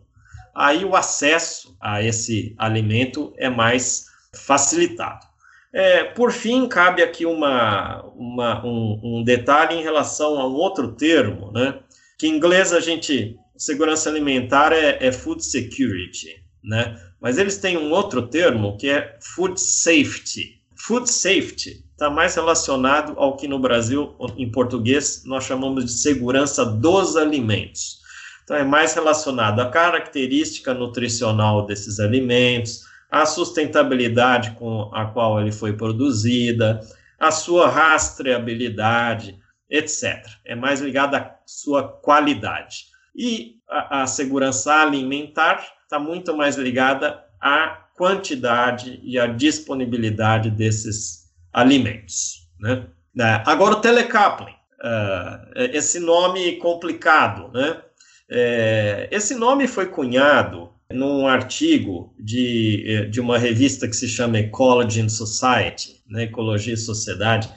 aí 0.54 0.84
o 0.84 0.96
acesso 0.96 1.76
a 1.80 2.04
esse 2.04 2.54
alimento 2.58 3.34
é 3.38 3.50
mais 3.50 4.08
facilitado. 4.36 5.26
É, 5.72 6.04
por 6.04 6.32
fim, 6.32 6.68
cabe 6.68 7.02
aqui 7.02 7.26
uma, 7.26 8.04
uma 8.16 8.66
um, 8.66 9.00
um, 9.04 9.24
detalhe 9.24 9.76
em 9.76 9.82
relação 9.82 10.40
a 10.40 10.48
um 10.48 10.54
outro 10.54 10.92
termo, 10.92 11.52
né? 11.52 11.80
Que 12.18 12.28
em 12.28 12.36
inglês 12.36 12.74
a 12.74 12.80
gente, 12.80 13.40
segurança 13.58 14.10
alimentar 14.10 14.72
é, 14.72 14.98
é 15.00 15.12
food 15.12 15.44
security, 15.44 16.44
né? 16.64 17.00
Mas 17.20 17.38
eles 17.38 17.58
têm 17.58 17.78
um 17.78 17.92
outro 17.92 18.28
termo 18.28 18.78
que 18.78 18.90
é 18.90 19.18
food 19.20 19.60
safety. 19.60 20.62
Food 20.76 21.10
safety 21.10 21.84
está 22.04 22.10
mais 22.10 22.36
relacionado 22.36 23.14
ao 23.18 23.38
que 23.38 23.48
no 23.48 23.58
Brasil, 23.58 24.14
em 24.38 24.52
português, 24.52 25.24
nós 25.26 25.46
chamamos 25.46 25.86
de 25.86 25.92
segurança 25.92 26.66
dos 26.66 27.16
alimentos. 27.16 28.02
Então, 28.44 28.58
é 28.58 28.64
mais 28.66 28.94
relacionado 28.94 29.62
à 29.62 29.70
característica 29.70 30.74
nutricional 30.74 31.66
desses 31.66 32.02
alimentos, 32.02 32.82
à 33.10 33.26
sustentabilidade 33.26 34.52
com 34.52 34.92
a 34.94 35.06
qual 35.06 35.40
ele 35.40 35.54
foi 35.54 35.78
produzida, 35.78 36.82
a 37.18 37.32
sua 37.32 37.70
rastreabilidade, 37.70 39.40
etc. 39.70 40.26
É 40.44 40.56
mais 40.56 40.82
ligado 40.82 41.16
à 41.16 41.34
sua 41.46 41.88
qualidade. 41.88 42.88
E 43.16 43.60
a, 43.70 44.04
a 44.04 44.08
segurança 44.08 44.74
alimentar 44.74 45.66
está 45.84 45.98
muito 45.98 46.36
mais 46.36 46.58
ligada 46.58 47.24
à 47.40 47.78
quantidade 47.96 49.00
e 49.02 49.18
à 49.18 49.26
disponibilidade 49.26 50.52
desses 50.52 51.23
alimentos. 51.54 52.48
Né? 52.60 52.88
É, 53.20 53.44
agora, 53.46 53.76
o 53.76 53.82
telecoupling, 53.82 54.52
uh, 54.52 55.54
esse 55.72 56.00
nome 56.00 56.54
complicado, 56.58 57.52
né? 57.54 57.82
É, 58.30 59.10
esse 59.12 59.36
nome 59.36 59.68
foi 59.68 59.86
cunhado 59.86 60.72
num 60.92 61.28
artigo 61.28 62.16
de, 62.20 62.84
é, 62.88 63.06
de 63.06 63.20
uma 63.20 63.38
revista 63.38 63.88
que 63.88 63.96
se 63.96 64.08
chama 64.08 64.40
Ecology 64.40 65.02
and 65.02 65.10
Society, 65.10 66.02
né, 66.08 66.24
Ecologia 66.24 66.74
e 66.74 66.78
Sociedade, 66.78 67.50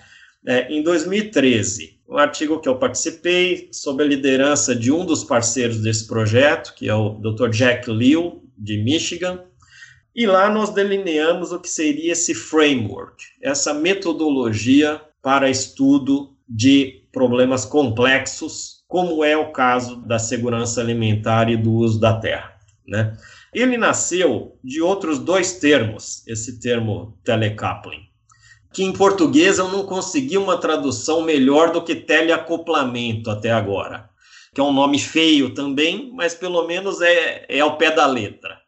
é, 0.47 0.73
em 0.73 0.83
2013. 0.83 2.00
Um 2.09 2.19
artigo 2.19 2.61
que 2.61 2.69
eu 2.69 2.76
participei 2.76 3.69
sob 3.73 4.03
a 4.03 4.07
liderança 4.07 4.75
de 4.75 4.93
um 4.93 5.05
dos 5.05 5.25
parceiros 5.25 5.81
desse 5.81 6.07
projeto, 6.07 6.75
que 6.75 6.88
é 6.88 6.95
o 6.95 7.11
Dr. 7.11 7.49
Jack 7.50 7.91
Liu, 7.91 8.43
de 8.57 8.79
Michigan, 8.79 9.45
e 10.16 10.26
lá 10.26 10.49
nós 10.49 10.70
delineamos 10.70 11.52
o 11.52 11.61
que 11.61 11.68
seria 11.68 12.12
esse 12.12 12.35
framework, 12.35 13.23
essa 13.42 13.75
metodologia 13.75 14.99
para 15.23 15.50
estudo 15.50 16.35
de 16.49 17.02
problemas 17.12 17.66
complexos 17.66 18.76
como 18.88 19.23
é 19.23 19.37
o 19.37 19.52
caso 19.52 19.96
da 19.96 20.18
segurança 20.18 20.80
alimentar 20.80 21.50
e 21.50 21.56
do 21.56 21.73
uso 21.73 22.00
da 22.00 22.18
terra. 22.18 22.56
Né? 22.87 23.16
Ele 23.52 23.76
nasceu 23.76 24.58
de 24.62 24.80
outros 24.80 25.18
dois 25.18 25.58
termos, 25.58 26.26
esse 26.26 26.61
termo 26.61 27.18
telecoupling, 27.25 28.02
que 28.73 28.85
em 28.85 28.92
português 28.92 29.58
eu 29.58 29.68
não 29.68 29.85
consegui 29.85 30.38
uma 30.38 30.56
tradução 30.56 31.23
melhor 31.23 31.73
do 31.73 31.82
que 31.82 31.94
teleacoplamento 31.94 33.30
até 33.30 33.50
agora, 33.50 34.08
que 34.54 34.61
é 34.61 34.64
um 34.64 34.73
nome 34.73 34.99
feio 34.99 35.52
também, 35.52 36.11
mas 36.14 36.35
pelo 36.35 36.66
menos 36.66 37.02
é, 37.02 37.44
é 37.49 37.61
ao 37.61 37.76
pé 37.76 37.90
da 37.90 38.06
letra. 38.06 38.65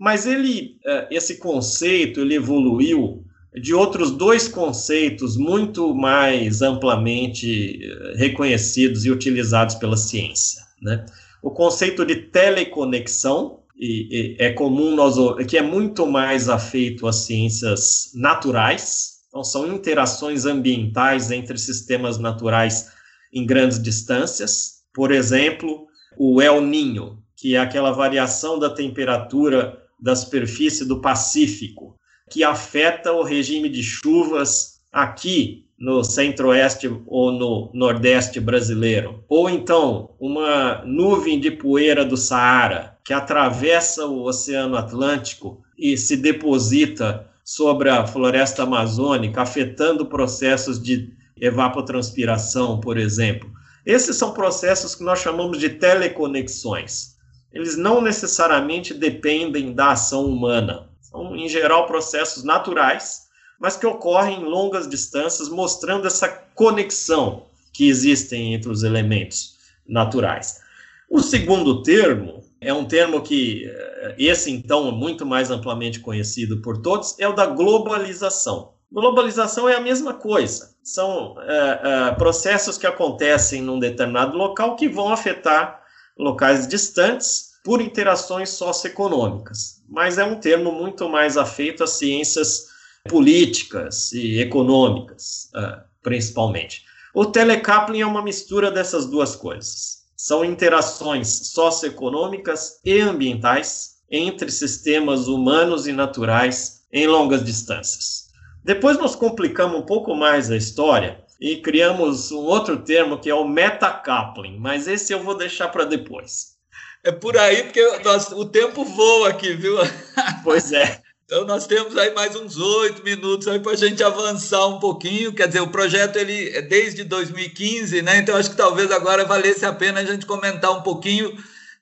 Mas 0.00 0.24
ele, 0.24 0.78
eh, 0.86 1.08
esse 1.10 1.36
conceito, 1.36 2.20
ele 2.20 2.34
evoluiu 2.34 3.22
de 3.52 3.74
outros 3.74 4.10
dois 4.10 4.48
conceitos 4.48 5.36
muito 5.36 5.94
mais 5.94 6.62
amplamente 6.62 7.78
eh, 7.84 8.14
reconhecidos 8.16 9.04
e 9.04 9.10
utilizados 9.10 9.74
pela 9.74 9.98
ciência. 9.98 10.62
Né? 10.80 11.04
O 11.42 11.50
conceito 11.50 12.06
de 12.06 12.16
teleconexão, 12.16 13.60
e, 13.78 14.08
e 14.10 14.36
é 14.38 14.50
comum 14.54 14.94
nós 14.94 15.16
que 15.46 15.58
é 15.58 15.62
muito 15.62 16.06
mais 16.06 16.48
afeito 16.48 17.06
às 17.06 17.16
ciências 17.16 18.10
naturais, 18.14 19.18
então 19.28 19.44
são 19.44 19.70
interações 19.70 20.46
ambientais 20.46 21.30
entre 21.30 21.58
sistemas 21.58 22.18
naturais 22.18 22.90
em 23.30 23.44
grandes 23.44 23.80
distâncias. 23.82 24.80
Por 24.94 25.12
exemplo, 25.12 25.86
o 26.16 26.40
El 26.40 26.62
Ninho, 26.62 27.18
que 27.36 27.54
é 27.54 27.58
aquela 27.58 27.90
variação 27.90 28.58
da 28.58 28.70
temperatura 28.70 29.78
da 30.00 30.16
superfície 30.16 30.84
do 30.84 31.00
Pacífico, 31.00 31.96
que 32.30 32.44
afeta 32.44 33.12
o 33.12 33.22
regime 33.22 33.68
de 33.68 33.82
chuvas 33.82 34.80
aqui 34.92 35.66
no 35.78 36.04
centro-oeste 36.04 36.90
ou 37.06 37.32
no 37.32 37.70
nordeste 37.72 38.38
brasileiro. 38.38 39.24
Ou 39.28 39.48
então, 39.48 40.10
uma 40.20 40.82
nuvem 40.84 41.40
de 41.40 41.50
poeira 41.50 42.04
do 42.04 42.16
Saara 42.16 42.98
que 43.04 43.14
atravessa 43.14 44.06
o 44.06 44.22
Oceano 44.24 44.76
Atlântico 44.76 45.62
e 45.76 45.96
se 45.96 46.16
deposita 46.16 47.26
sobre 47.42 47.88
a 47.88 48.06
floresta 48.06 48.62
amazônica, 48.62 49.40
afetando 49.40 50.06
processos 50.06 50.80
de 50.80 51.12
evapotranspiração, 51.40 52.78
por 52.78 52.98
exemplo. 52.98 53.50
Esses 53.84 54.16
são 54.16 54.32
processos 54.32 54.94
que 54.94 55.02
nós 55.02 55.18
chamamos 55.18 55.58
de 55.58 55.70
teleconexões. 55.70 57.16
Eles 57.52 57.76
não 57.76 58.00
necessariamente 58.00 58.94
dependem 58.94 59.72
da 59.72 59.92
ação 59.92 60.26
humana. 60.26 60.88
São, 61.00 61.34
em 61.36 61.48
geral, 61.48 61.86
processos 61.86 62.44
naturais, 62.44 63.28
mas 63.58 63.76
que 63.76 63.86
ocorrem 63.86 64.40
em 64.40 64.44
longas 64.44 64.88
distâncias, 64.88 65.48
mostrando 65.48 66.06
essa 66.06 66.28
conexão 66.54 67.46
que 67.72 67.88
existem 67.88 68.54
entre 68.54 68.70
os 68.70 68.82
elementos 68.82 69.56
naturais. 69.86 70.60
O 71.08 71.20
segundo 71.20 71.82
termo 71.82 72.44
é 72.60 72.72
um 72.72 72.84
termo 72.84 73.20
que, 73.22 73.66
eh, 73.66 74.14
esse 74.18 74.50
então, 74.50 74.88
é 74.88 74.92
muito 74.92 75.26
mais 75.26 75.50
amplamente 75.50 75.98
conhecido 75.98 76.60
por 76.62 76.78
todos, 76.78 77.18
é 77.18 77.26
o 77.26 77.32
da 77.32 77.46
globalização. 77.46 78.72
Globalização 78.92 79.68
é 79.68 79.76
a 79.76 79.80
mesma 79.80 80.14
coisa. 80.14 80.74
São 80.82 81.36
é, 81.40 81.80
é, 81.82 82.14
processos 82.14 82.76
que 82.76 82.86
acontecem 82.86 83.62
num 83.62 83.78
determinado 83.78 84.36
local 84.36 84.74
que 84.74 84.88
vão 84.88 85.12
afetar 85.12 85.79
locais 86.20 86.68
distantes 86.68 87.50
por 87.64 87.80
interações 87.80 88.50
socioeconômicas, 88.50 89.82
mas 89.88 90.18
é 90.18 90.24
um 90.24 90.36
termo 90.38 90.72
muito 90.72 91.08
mais 91.08 91.36
afeito 91.36 91.82
às 91.82 91.90
ciências 91.90 92.68
políticas 93.08 94.12
e 94.12 94.38
econômicas, 94.40 95.50
uh, 95.54 95.82
principalmente. 96.02 96.84
O 97.14 97.26
telecoupling 97.26 98.02
é 98.02 98.06
uma 98.06 98.22
mistura 98.22 98.70
dessas 98.70 99.06
duas 99.06 99.34
coisas. 99.34 100.00
São 100.16 100.44
interações 100.44 101.28
socioeconômicas 101.48 102.78
e 102.84 103.00
ambientais 103.00 103.96
entre 104.10 104.50
sistemas 104.50 105.26
humanos 105.26 105.86
e 105.86 105.92
naturais 105.92 106.82
em 106.92 107.06
longas 107.06 107.44
distâncias. 107.44 108.28
Depois 108.62 108.98
nós 108.98 109.16
complicamos 109.16 109.80
um 109.80 109.86
pouco 109.86 110.14
mais 110.14 110.50
a 110.50 110.56
história 110.56 111.24
e 111.40 111.56
criamos 111.56 112.30
um 112.30 112.40
outro 112.40 112.76
termo 112.76 113.18
que 113.18 113.30
é 113.30 113.34
o 113.34 113.48
metacoupling, 113.48 114.58
mas 114.58 114.86
esse 114.86 115.12
eu 115.12 115.22
vou 115.22 115.34
deixar 115.34 115.68
para 115.68 115.84
depois. 115.84 116.58
É 117.02 117.10
por 117.10 117.36
aí, 117.38 117.62
porque 117.62 117.82
nós, 118.04 118.30
o 118.30 118.44
tempo 118.44 118.84
voa 118.84 119.30
aqui, 119.30 119.54
viu? 119.54 119.76
Pois 120.44 120.72
é. 120.72 121.00
Então 121.24 121.44
nós 121.44 121.66
temos 121.66 121.96
aí 121.96 122.12
mais 122.12 122.34
uns 122.34 122.58
oito 122.58 123.04
minutos 123.04 123.46
aí 123.46 123.60
para 123.60 123.72
a 123.72 123.76
gente 123.76 124.02
avançar 124.02 124.66
um 124.66 124.80
pouquinho. 124.80 125.32
Quer 125.32 125.46
dizer, 125.46 125.60
o 125.60 125.70
projeto 125.70 126.16
ele 126.16 126.50
é 126.50 126.60
desde 126.60 127.04
2015, 127.04 128.02
né? 128.02 128.18
Então 128.18 128.36
acho 128.36 128.50
que 128.50 128.56
talvez 128.56 128.90
agora 128.90 129.24
valesse 129.24 129.64
a 129.64 129.72
pena 129.72 130.00
a 130.00 130.04
gente 130.04 130.26
comentar 130.26 130.72
um 130.72 130.82
pouquinho 130.82 131.32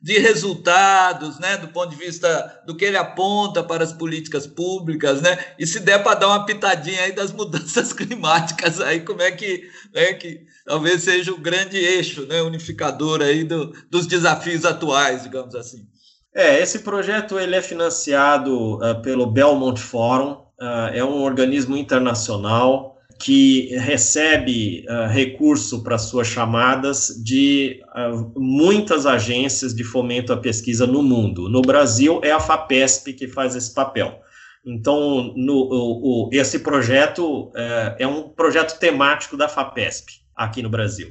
de 0.01 0.19
resultados, 0.19 1.41
né, 1.41 1.57
do 1.57 1.69
ponto 1.69 1.91
de 1.91 1.97
vista 1.97 2.63
do 2.65 2.77
que 2.77 2.85
ele 2.85 2.97
aponta 2.97 3.65
para 3.65 3.83
as 3.83 3.93
políticas 3.93 4.47
públicas, 4.47 5.21
né, 5.21 5.37
e 5.59 5.67
se 5.67 5.81
der 5.81 6.03
para 6.03 6.21
dar 6.21 6.29
uma 6.29 6.47
pitadinha 6.47 7.03
aí 7.03 7.13
das 7.13 7.33
mudanças 7.33 7.93
climáticas, 7.93 8.81
aí 8.81 9.01
como 9.01 9.23
é 9.23 9.33
que, 9.33 9.69
né, 9.93 10.15
que 10.15 10.47
talvez 10.65 11.03
seja 11.03 11.33
o 11.33 11.39
grande 11.39 11.77
eixo, 11.77 12.27
né, 12.27 12.41
unificador 12.43 13.23
aí 13.23 13.43
do, 13.43 13.75
dos 13.91 14.07
desafios 14.07 14.65
atuais, 14.65 15.25
digamos 15.25 15.55
assim. 15.55 15.87
É, 16.33 16.61
esse 16.63 16.81
projeto 16.81 17.39
ele 17.39 17.57
é 17.57 17.63
financiado 17.63 18.77
uh, 18.77 19.03
pelo 19.03 19.27
Belmont 19.27 19.81
Forum, 19.81 20.45
uh, 20.61 20.93
é 20.93 21.03
um 21.03 21.23
organismo 21.23 21.77
internacional 21.77 22.98
que 23.21 23.77
recebe 23.77 24.87
uh, 24.89 25.09
recurso 25.09 25.83
para 25.83 25.99
suas 25.99 26.29
chamadas 26.29 27.21
de 27.23 27.81
uh, 27.97 28.33
muitas 28.41 29.07
agências 29.07 29.75
de 29.75 29.83
fomento 29.83 30.33
à 30.33 30.37
pesquisa 30.37 30.87
no 30.87 31.03
mundo. 31.03 31.49
No 31.49 31.61
Brasil, 31.61 32.21
é 32.23 32.31
a 32.31 32.41
FAPESP 32.41 33.13
que 33.15 33.27
faz 33.27 33.57
esse 33.57 33.75
papel. 33.75 34.21
Então, 34.65 35.33
no, 35.37 35.55
o, 35.55 36.29
o, 36.29 36.31
esse 36.33 36.61
projeto 36.61 37.49
uh, 37.49 37.53
é 37.99 38.07
um 38.07 38.29
projeto 38.29 38.79
temático 38.79 39.37
da 39.37 39.49
FAPESP 39.49 40.13
aqui 40.37 40.63
no 40.63 40.71
Brasil. 40.71 41.09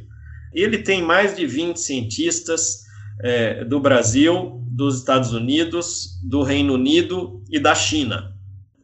Ele 0.54 0.78
tem 0.78 1.02
mais 1.02 1.36
de 1.36 1.46
20 1.46 1.78
cientistas 1.78 2.88
eh, 3.22 3.64
do 3.66 3.80
Brasil, 3.80 4.64
dos 4.70 5.00
Estados 5.00 5.34
Unidos, 5.34 6.20
do 6.24 6.44
Reino 6.44 6.76
Unido 6.76 7.44
e 7.50 7.60
da 7.60 7.74
China, 7.74 8.36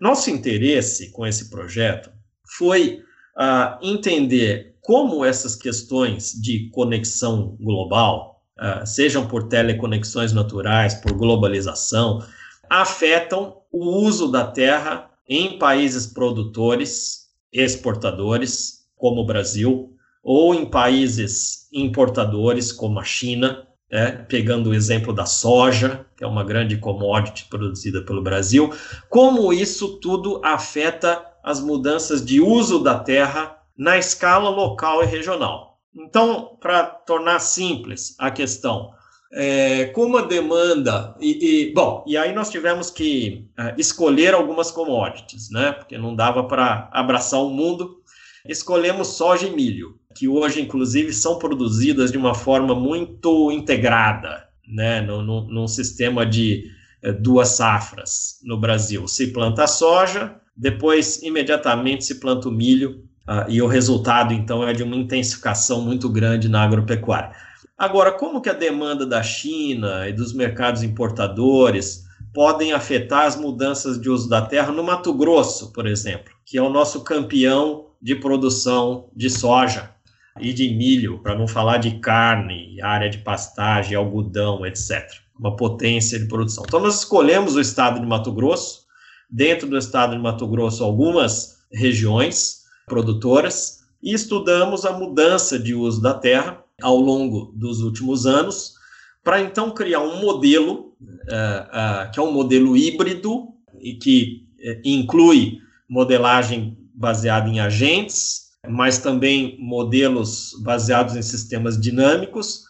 Nosso 0.00 0.30
interesse 0.30 1.10
com 1.10 1.26
esse 1.26 1.50
projeto 1.50 2.10
foi 2.56 3.02
uh, 3.36 3.76
entender 3.82 4.76
como 4.80 5.24
essas 5.24 5.56
questões 5.56 6.32
de 6.32 6.70
conexão 6.70 7.56
global, 7.60 8.44
uh, 8.58 8.86
sejam 8.86 9.26
por 9.26 9.48
teleconexões 9.48 10.32
naturais, 10.32 10.94
por 10.94 11.12
globalização, 11.12 12.22
afetam 12.70 13.58
o 13.72 13.84
uso 14.04 14.30
da 14.30 14.46
terra 14.46 15.10
em 15.28 15.58
países 15.58 16.06
produtores, 16.06 17.28
exportadores, 17.52 18.86
como 18.96 19.20
o 19.20 19.26
Brasil, 19.26 19.94
ou 20.22 20.54
em 20.54 20.66
países 20.66 21.68
importadores, 21.72 22.72
como 22.72 22.98
a 22.98 23.04
China, 23.04 23.66
né? 23.90 24.26
pegando 24.28 24.70
o 24.70 24.74
exemplo 24.74 25.12
da 25.12 25.24
soja, 25.24 26.06
que 26.16 26.24
é 26.24 26.26
uma 26.26 26.44
grande 26.44 26.76
commodity 26.76 27.46
produzida 27.46 28.02
pelo 28.02 28.22
Brasil, 28.22 28.72
como 29.08 29.52
isso 29.52 29.98
tudo 30.00 30.40
afeta 30.44 31.24
as 31.42 31.60
mudanças 31.60 32.24
de 32.24 32.40
uso 32.40 32.80
da 32.80 32.98
terra 32.98 33.56
na 33.76 33.96
escala 33.96 34.50
local 34.50 35.02
e 35.02 35.06
regional. 35.06 35.78
Então, 35.94 36.56
para 36.60 36.84
tornar 36.84 37.38
simples 37.38 38.14
a 38.18 38.30
questão, 38.30 38.92
é, 39.32 39.86
como 39.86 40.16
a 40.16 40.22
demanda 40.22 41.14
e, 41.20 41.66
e, 41.68 41.74
bom 41.74 42.02
e 42.06 42.16
aí 42.16 42.32
nós 42.32 42.50
tivemos 42.50 42.90
que 42.90 43.46
é, 43.58 43.74
escolher 43.76 44.34
algumas 44.34 44.70
commodities 44.70 45.50
né? 45.50 45.72
Porque 45.72 45.98
não 45.98 46.14
dava 46.14 46.44
para 46.44 46.88
abraçar 46.92 47.40
o 47.42 47.50
mundo. 47.50 47.98
Escolhemos 48.46 49.08
soja 49.08 49.46
e 49.46 49.54
milho 49.54 49.98
que 50.14 50.26
hoje 50.26 50.60
inclusive 50.62 51.12
são 51.12 51.38
produzidas 51.38 52.10
de 52.10 52.16
uma 52.16 52.34
forma 52.34 52.74
muito 52.74 53.52
integrada 53.52 54.48
né? 54.66 55.00
No, 55.02 55.22
no, 55.22 55.42
num 55.42 55.68
sistema 55.68 56.24
de 56.24 56.64
é, 57.02 57.12
duas 57.12 57.48
safras 57.48 58.38
no 58.42 58.58
Brasil. 58.58 59.06
Se 59.06 59.26
planta 59.28 59.66
soja 59.66 60.36
depois 60.56 61.22
imediatamente 61.22 62.04
se 62.04 62.16
planta 62.16 62.48
o 62.48 62.52
milho 62.52 63.04
uh, 63.28 63.48
e 63.48 63.62
o 63.62 63.68
resultado 63.68 64.32
então 64.34 64.66
é 64.66 64.72
de 64.72 64.82
uma 64.82 64.96
intensificação 64.96 65.82
muito 65.82 66.08
grande 66.08 66.48
na 66.48 66.62
agropecuária 66.62 67.30
Agora, 67.78 68.10
como 68.10 68.40
que 68.40 68.50
a 68.50 68.54
demanda 68.54 69.06
da 69.06 69.22
China 69.22 70.08
e 70.08 70.12
dos 70.12 70.32
mercados 70.32 70.82
importadores 70.82 72.08
podem 72.34 72.72
afetar 72.72 73.24
as 73.24 73.36
mudanças 73.36 74.00
de 74.00 74.10
uso 74.10 74.28
da 74.28 74.42
terra 74.42 74.72
no 74.72 74.82
Mato 74.82 75.14
Grosso, 75.14 75.72
por 75.72 75.86
exemplo, 75.86 76.32
que 76.44 76.58
é 76.58 76.62
o 76.62 76.70
nosso 76.70 77.04
campeão 77.04 77.86
de 78.02 78.16
produção 78.16 79.08
de 79.14 79.30
soja 79.30 79.94
e 80.40 80.52
de 80.52 80.68
milho, 80.70 81.20
para 81.20 81.36
não 81.36 81.46
falar 81.46 81.78
de 81.78 82.00
carne, 82.00 82.80
área 82.82 83.08
de 83.08 83.18
pastagem, 83.18 83.96
algodão, 83.96 84.66
etc. 84.66 85.08
Uma 85.38 85.54
potência 85.54 86.18
de 86.18 86.26
produção. 86.26 86.64
Então, 86.66 86.80
nós 86.80 86.98
escolhemos 86.98 87.54
o 87.54 87.60
estado 87.60 88.00
de 88.00 88.06
Mato 88.06 88.32
Grosso, 88.32 88.86
dentro 89.30 89.68
do 89.68 89.78
estado 89.78 90.16
de 90.16 90.18
Mato 90.22 90.48
Grosso, 90.48 90.82
algumas 90.82 91.58
regiões 91.72 92.62
produtoras, 92.86 93.84
e 94.02 94.12
estudamos 94.12 94.84
a 94.84 94.92
mudança 94.92 95.56
de 95.58 95.74
uso 95.74 96.02
da 96.02 96.14
terra 96.14 96.64
ao 96.80 96.96
longo 96.96 97.52
dos 97.56 97.80
últimos 97.80 98.26
anos, 98.26 98.74
para 99.22 99.40
então 99.40 99.70
criar 99.72 100.00
um 100.00 100.20
modelo, 100.20 100.96
uh, 101.00 102.06
uh, 102.08 102.10
que 102.12 102.18
é 102.18 102.22
um 102.22 102.32
modelo 102.32 102.76
híbrido, 102.76 103.48
e 103.80 103.94
que 103.94 104.46
uh, 104.60 104.80
inclui 104.84 105.58
modelagem 105.88 106.78
baseada 106.94 107.48
em 107.48 107.60
agentes, 107.60 108.48
mas 108.66 108.98
também 108.98 109.56
modelos 109.60 110.52
baseados 110.62 111.16
em 111.16 111.22
sistemas 111.22 111.80
dinâmicos, 111.80 112.64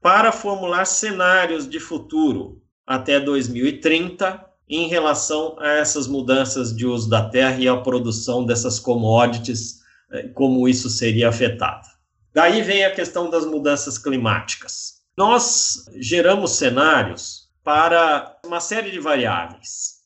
para 0.00 0.32
formular 0.32 0.86
cenários 0.86 1.68
de 1.68 1.78
futuro 1.78 2.62
até 2.86 3.20
2030 3.20 4.46
em 4.68 4.88
relação 4.88 5.56
a 5.58 5.68
essas 5.72 6.06
mudanças 6.06 6.74
de 6.74 6.86
uso 6.86 7.08
da 7.08 7.28
terra 7.28 7.58
e 7.58 7.68
a 7.68 7.76
produção 7.76 8.44
dessas 8.44 8.78
commodities, 8.78 9.80
como 10.34 10.68
isso 10.68 10.88
seria 10.88 11.28
afetado. 11.28 11.86
Daí 12.32 12.62
vem 12.62 12.84
a 12.84 12.94
questão 12.94 13.28
das 13.28 13.44
mudanças 13.44 13.98
climáticas. 13.98 15.00
Nós 15.16 15.84
geramos 15.96 16.52
cenários 16.52 17.48
para 17.64 18.38
uma 18.44 18.60
série 18.60 18.90
de 18.90 19.00
variáveis. 19.00 20.00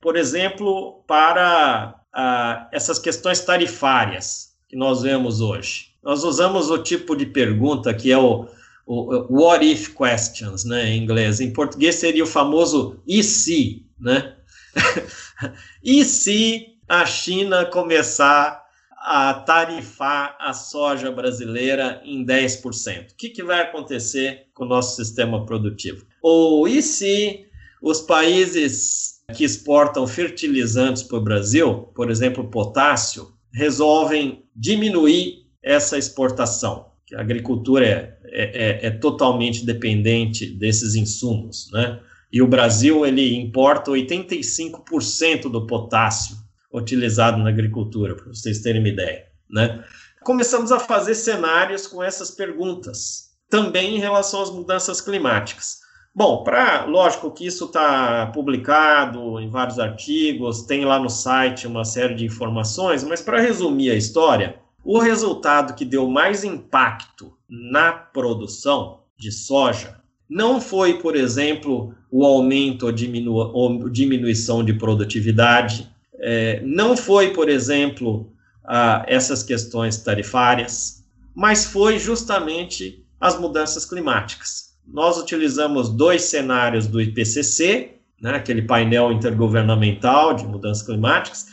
Por 0.00 0.16
exemplo, 0.16 1.02
para 1.06 1.94
ah, 2.12 2.68
essas 2.72 2.98
questões 2.98 3.40
tarifárias 3.40 4.54
que 4.68 4.76
nós 4.76 5.02
vemos 5.02 5.40
hoje. 5.40 5.92
Nós 6.02 6.24
usamos 6.24 6.70
o 6.70 6.78
tipo 6.78 7.16
de 7.16 7.26
pergunta 7.26 7.94
que 7.94 8.10
é 8.10 8.18
o, 8.18 8.46
o, 8.86 9.14
o 9.14 9.42
what 9.42 9.64
if 9.64 9.94
questions, 9.94 10.64
né, 10.64 10.90
em 10.90 11.02
inglês. 11.02 11.40
Em 11.40 11.52
português 11.52 11.96
seria 11.96 12.24
o 12.24 12.26
famoso 12.26 13.00
e 13.06 13.22
se, 13.22 13.86
né? 13.98 14.36
e 15.82 16.04
se 16.04 16.78
a 16.88 17.06
China 17.06 17.64
começar 17.64 18.61
a 19.04 19.34
tarifar 19.34 20.36
a 20.38 20.52
soja 20.52 21.10
brasileira 21.10 22.00
em 22.04 22.24
10%. 22.24 23.12
O 23.12 23.16
que, 23.16 23.30
que 23.30 23.42
vai 23.42 23.60
acontecer 23.60 24.46
com 24.54 24.64
o 24.64 24.68
nosso 24.68 24.96
sistema 24.96 25.44
produtivo? 25.44 26.06
Ou 26.22 26.68
e 26.68 26.80
se 26.80 27.46
os 27.82 28.00
países 28.00 29.20
que 29.34 29.44
exportam 29.44 30.06
fertilizantes 30.06 31.02
para 31.02 31.18
o 31.18 31.22
Brasil, 31.22 31.90
por 31.94 32.10
exemplo, 32.10 32.48
potássio, 32.48 33.32
resolvem 33.52 34.44
diminuir 34.54 35.46
essa 35.62 35.98
exportação? 35.98 36.92
A 37.14 37.20
agricultura 37.20 37.84
é, 37.84 38.18
é, 38.24 38.86
é, 38.86 38.86
é 38.86 38.90
totalmente 38.90 39.66
dependente 39.66 40.46
desses 40.46 40.94
insumos, 40.94 41.68
né? 41.72 42.00
E 42.32 42.40
o 42.40 42.46
Brasil 42.46 43.04
ele 43.04 43.36
importa 43.36 43.90
85% 43.90 45.50
do 45.50 45.66
potássio 45.66 46.41
utilizado 46.72 47.38
na 47.38 47.50
agricultura, 47.50 48.14
para 48.14 48.26
vocês 48.32 48.60
terem 48.60 48.80
uma 48.80 48.88
ideia. 48.88 49.26
Né? 49.50 49.84
Começamos 50.22 50.72
a 50.72 50.78
fazer 50.78 51.14
cenários 51.14 51.86
com 51.86 52.02
essas 52.02 52.30
perguntas, 52.30 53.30
também 53.50 53.96
em 53.96 53.98
relação 53.98 54.42
às 54.42 54.50
mudanças 54.50 55.00
climáticas. 55.00 55.80
Bom, 56.14 56.44
para 56.44 56.84
lógico 56.84 57.30
que 57.30 57.46
isso 57.46 57.64
está 57.66 58.26
publicado 58.26 59.40
em 59.40 59.48
vários 59.48 59.78
artigos, 59.78 60.62
tem 60.62 60.84
lá 60.84 60.98
no 60.98 61.08
site 61.08 61.66
uma 61.66 61.84
série 61.84 62.14
de 62.14 62.26
informações, 62.26 63.02
mas 63.02 63.22
para 63.22 63.40
resumir 63.40 63.90
a 63.90 63.94
história, 63.94 64.60
O 64.84 64.98
resultado 64.98 65.74
que 65.74 65.84
deu 65.84 66.08
mais 66.08 66.42
impacto 66.42 67.32
na 67.48 67.92
produção 67.92 69.00
de 69.16 69.30
soja 69.30 70.00
não 70.28 70.60
foi, 70.60 70.98
por 70.98 71.14
exemplo, 71.14 71.94
o 72.10 72.24
aumento 72.24 72.86
ou, 72.86 72.92
diminu 72.92 73.34
ou 73.34 73.88
diminuição 73.88 74.64
de 74.64 74.72
produtividade, 74.72 75.88
é, 76.22 76.60
não 76.64 76.96
foi, 76.96 77.32
por 77.32 77.48
exemplo, 77.48 78.32
a, 78.64 79.04
essas 79.08 79.42
questões 79.42 79.98
tarifárias, 79.98 81.04
mas 81.34 81.64
foi 81.64 81.98
justamente 81.98 83.04
as 83.20 83.38
mudanças 83.38 83.84
climáticas. 83.84 84.72
Nós 84.86 85.18
utilizamos 85.18 85.88
dois 85.88 86.22
cenários 86.22 86.86
do 86.86 87.00
IPCC, 87.00 87.96
né, 88.20 88.36
aquele 88.36 88.62
painel 88.62 89.10
intergovernamental 89.10 90.34
de 90.34 90.46
mudanças 90.46 90.86
climáticas, 90.86 91.46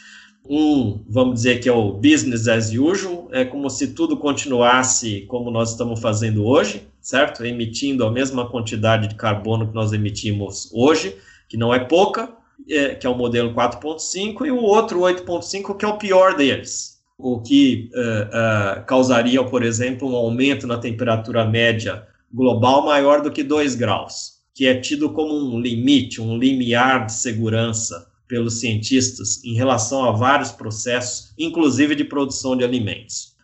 um, 0.47 1.03
vamos 1.07 1.35
dizer 1.35 1.59
que 1.59 1.69
é 1.69 1.71
o 1.71 1.93
business 1.93 2.47
as 2.47 2.71
usual, 2.71 3.27
é 3.31 3.45
como 3.45 3.69
se 3.69 3.93
tudo 3.93 4.17
continuasse 4.17 5.21
como 5.27 5.51
nós 5.51 5.71
estamos 5.71 5.99
fazendo 5.99 6.45
hoje, 6.45 6.87
certo? 7.01 7.45
Emitindo 7.45 8.05
a 8.05 8.11
mesma 8.11 8.49
quantidade 8.49 9.07
de 9.07 9.15
carbono 9.15 9.67
que 9.67 9.75
nós 9.75 9.93
emitimos 9.93 10.69
hoje, 10.73 11.15
que 11.47 11.57
não 11.57 11.73
é 11.73 11.79
pouca, 11.79 12.33
é, 12.67 12.95
que 12.95 13.05
é 13.05 13.09
o 13.09 13.15
modelo 13.15 13.53
4.5, 13.53 14.45
e 14.45 14.51
o 14.51 14.61
outro 14.61 14.99
8.5, 15.01 15.77
que 15.77 15.85
é 15.85 15.87
o 15.87 15.97
pior 15.97 16.35
deles, 16.35 16.99
o 17.17 17.41
que 17.41 17.89
uh, 17.93 18.81
uh, 18.81 18.85
causaria, 18.85 19.43
por 19.43 19.63
exemplo, 19.63 20.09
um 20.09 20.15
aumento 20.15 20.65
na 20.65 20.77
temperatura 20.77 21.45
média 21.45 22.07
global 22.33 22.85
maior 22.85 23.21
do 23.21 23.31
que 23.31 23.43
2 23.43 23.75
graus, 23.75 24.39
que 24.53 24.67
é 24.67 24.79
tido 24.79 25.11
como 25.11 25.33
um 25.33 25.59
limite, 25.59 26.21
um 26.21 26.37
limiar 26.37 27.05
de 27.05 27.13
segurança 27.13 28.09
pelos 28.27 28.59
cientistas 28.59 29.43
em 29.43 29.55
relação 29.55 30.05
a 30.05 30.11
vários 30.11 30.51
processos, 30.51 31.33
inclusive 31.37 31.95
de 31.95 32.03
produção 32.03 32.55
de 32.55 32.63
alimentos. 32.63 33.35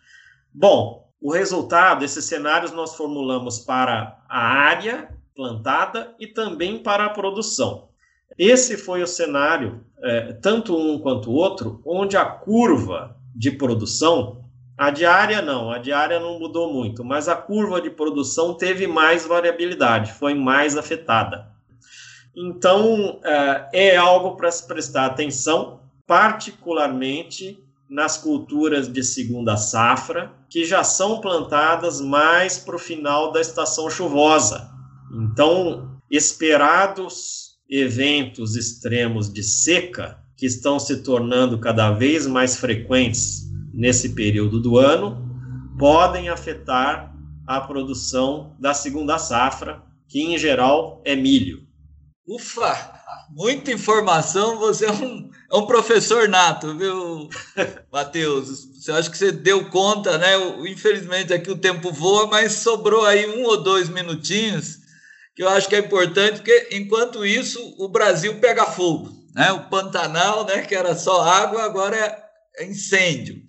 Bom, 0.54 1.10
o 1.20 1.32
resultado, 1.32 2.04
esses 2.04 2.24
cenários 2.24 2.70
nós 2.70 2.94
formulamos 2.94 3.58
para 3.58 4.24
a 4.28 4.38
área 4.38 5.08
plantada 5.34 6.14
e 6.20 6.26
também 6.26 6.78
para 6.78 7.06
a 7.06 7.10
produção. 7.10 7.88
Esse 8.38 8.76
foi 8.76 9.02
o 9.02 9.06
cenário, 9.06 9.84
é, 10.02 10.32
tanto 10.34 10.76
um 10.76 10.98
quanto 10.98 11.30
o 11.30 11.34
outro, 11.34 11.80
onde 11.84 12.16
a 12.16 12.24
curva 12.24 13.16
de 13.34 13.50
produção, 13.50 14.44
a 14.76 14.90
diária 14.90 15.40
não, 15.40 15.70
a 15.70 15.78
diária 15.78 16.20
não 16.20 16.38
mudou 16.38 16.72
muito, 16.72 17.02
mas 17.02 17.28
a 17.28 17.36
curva 17.36 17.80
de 17.80 17.90
produção 17.90 18.54
teve 18.54 18.86
mais 18.86 19.26
variabilidade, 19.26 20.12
foi 20.12 20.34
mais 20.34 20.76
afetada. 20.76 21.48
Então, 22.36 23.18
é, 23.24 23.68
é 23.72 23.96
algo 23.96 24.36
para 24.36 24.50
se 24.50 24.66
prestar 24.66 25.06
atenção, 25.06 25.80
particularmente 26.06 27.58
nas 27.88 28.18
culturas 28.18 28.92
de 28.92 29.02
segunda 29.02 29.56
safra, 29.56 30.32
que 30.50 30.64
já 30.64 30.84
são 30.84 31.20
plantadas 31.20 32.00
mais 32.00 32.58
para 32.58 32.76
o 32.76 32.80
final 32.80 33.32
da 33.32 33.40
estação 33.40 33.88
chuvosa. 33.88 34.70
Então, 35.12 35.96
esperados 36.10 37.45
eventos 37.68 38.56
extremos 38.56 39.32
de 39.32 39.42
seca, 39.42 40.18
que 40.36 40.46
estão 40.46 40.78
se 40.78 40.98
tornando 40.98 41.58
cada 41.58 41.90
vez 41.90 42.26
mais 42.26 42.56
frequentes 42.56 43.50
nesse 43.72 44.10
período 44.10 44.60
do 44.60 44.78
ano, 44.78 45.24
podem 45.78 46.28
afetar 46.28 47.14
a 47.46 47.60
produção 47.60 48.54
da 48.58 48.74
segunda 48.74 49.18
safra, 49.18 49.82
que 50.08 50.20
em 50.20 50.38
geral 50.38 51.00
é 51.04 51.16
milho. 51.16 51.66
Ufa! 52.26 52.94
Muita 53.30 53.72
informação, 53.72 54.58
você 54.58 54.86
é 54.86 54.92
um, 54.92 55.30
é 55.52 55.56
um 55.56 55.66
professor 55.66 56.28
nato, 56.28 56.76
viu, 56.76 57.28
Matheus? 57.92 58.66
Você 58.74 58.92
acha 58.92 59.10
que 59.10 59.18
você 59.18 59.32
deu 59.32 59.68
conta, 59.68 60.16
né? 60.16 60.36
Infelizmente 60.68 61.32
aqui 61.32 61.50
o 61.50 61.58
tempo 61.58 61.92
voa, 61.92 62.26
mas 62.26 62.52
sobrou 62.52 63.04
aí 63.04 63.28
um 63.28 63.44
ou 63.44 63.62
dois 63.62 63.88
minutinhos 63.88 64.85
que 65.36 65.42
eu 65.42 65.48
acho 65.50 65.68
que 65.68 65.76
é 65.76 65.80
importante, 65.80 66.36
porque 66.36 66.68
enquanto 66.72 67.24
isso 67.24 67.74
o 67.78 67.88
Brasil 67.88 68.36
pega 68.40 68.64
fogo, 68.64 69.12
né? 69.34 69.52
O 69.52 69.68
Pantanal, 69.68 70.46
né, 70.46 70.62
que 70.62 70.74
era 70.74 70.96
só 70.96 71.22
água, 71.22 71.62
agora 71.62 71.94
é, 71.94 72.64
é 72.64 72.66
incêndio. 72.66 73.42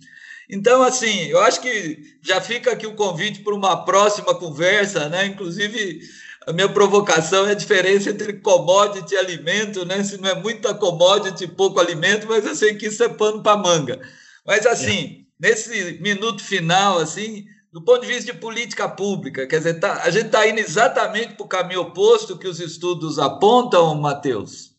Então, 0.50 0.82
assim, 0.82 1.24
eu 1.28 1.40
acho 1.40 1.62
que 1.62 1.98
já 2.22 2.42
fica 2.42 2.72
aqui 2.72 2.86
o 2.86 2.94
convite 2.94 3.40
para 3.40 3.54
uma 3.54 3.84
próxima 3.86 4.34
conversa, 4.34 5.08
né? 5.08 5.24
Inclusive 5.26 6.00
a 6.46 6.52
minha 6.52 6.68
provocação 6.68 7.46
é 7.46 7.52
a 7.52 7.54
diferença 7.54 8.10
entre 8.10 8.34
commodity 8.34 9.14
e 9.14 9.18
alimento, 9.18 9.86
né? 9.86 10.04
Se 10.04 10.18
não 10.18 10.28
é 10.28 10.34
muita 10.34 10.74
commodity 10.74 11.44
e 11.44 11.48
pouco 11.48 11.80
alimento, 11.80 12.26
mas 12.28 12.44
eu 12.44 12.54
sei 12.54 12.74
que 12.74 12.86
isso 12.86 13.02
é 13.02 13.08
pano 13.08 13.42
para 13.42 13.56
manga. 13.56 14.00
Mas 14.46 14.66
assim, 14.66 15.26
é. 15.42 15.48
nesse 15.48 15.98
minuto 16.02 16.42
final, 16.42 16.98
assim, 16.98 17.46
do 17.72 17.82
ponto 17.82 18.00
de 18.00 18.06
vista 18.06 18.32
de 18.32 18.38
política 18.38 18.88
pública, 18.88 19.46
quer 19.46 19.58
dizer, 19.58 19.74
tá, 19.74 20.02
a 20.02 20.10
gente 20.10 20.26
está 20.26 20.46
indo 20.48 20.58
exatamente 20.58 21.34
para 21.34 21.44
o 21.44 21.48
caminho 21.48 21.82
oposto 21.82 22.38
que 22.38 22.48
os 22.48 22.60
estudos 22.60 23.18
apontam, 23.18 23.94
Matheus? 23.94 24.74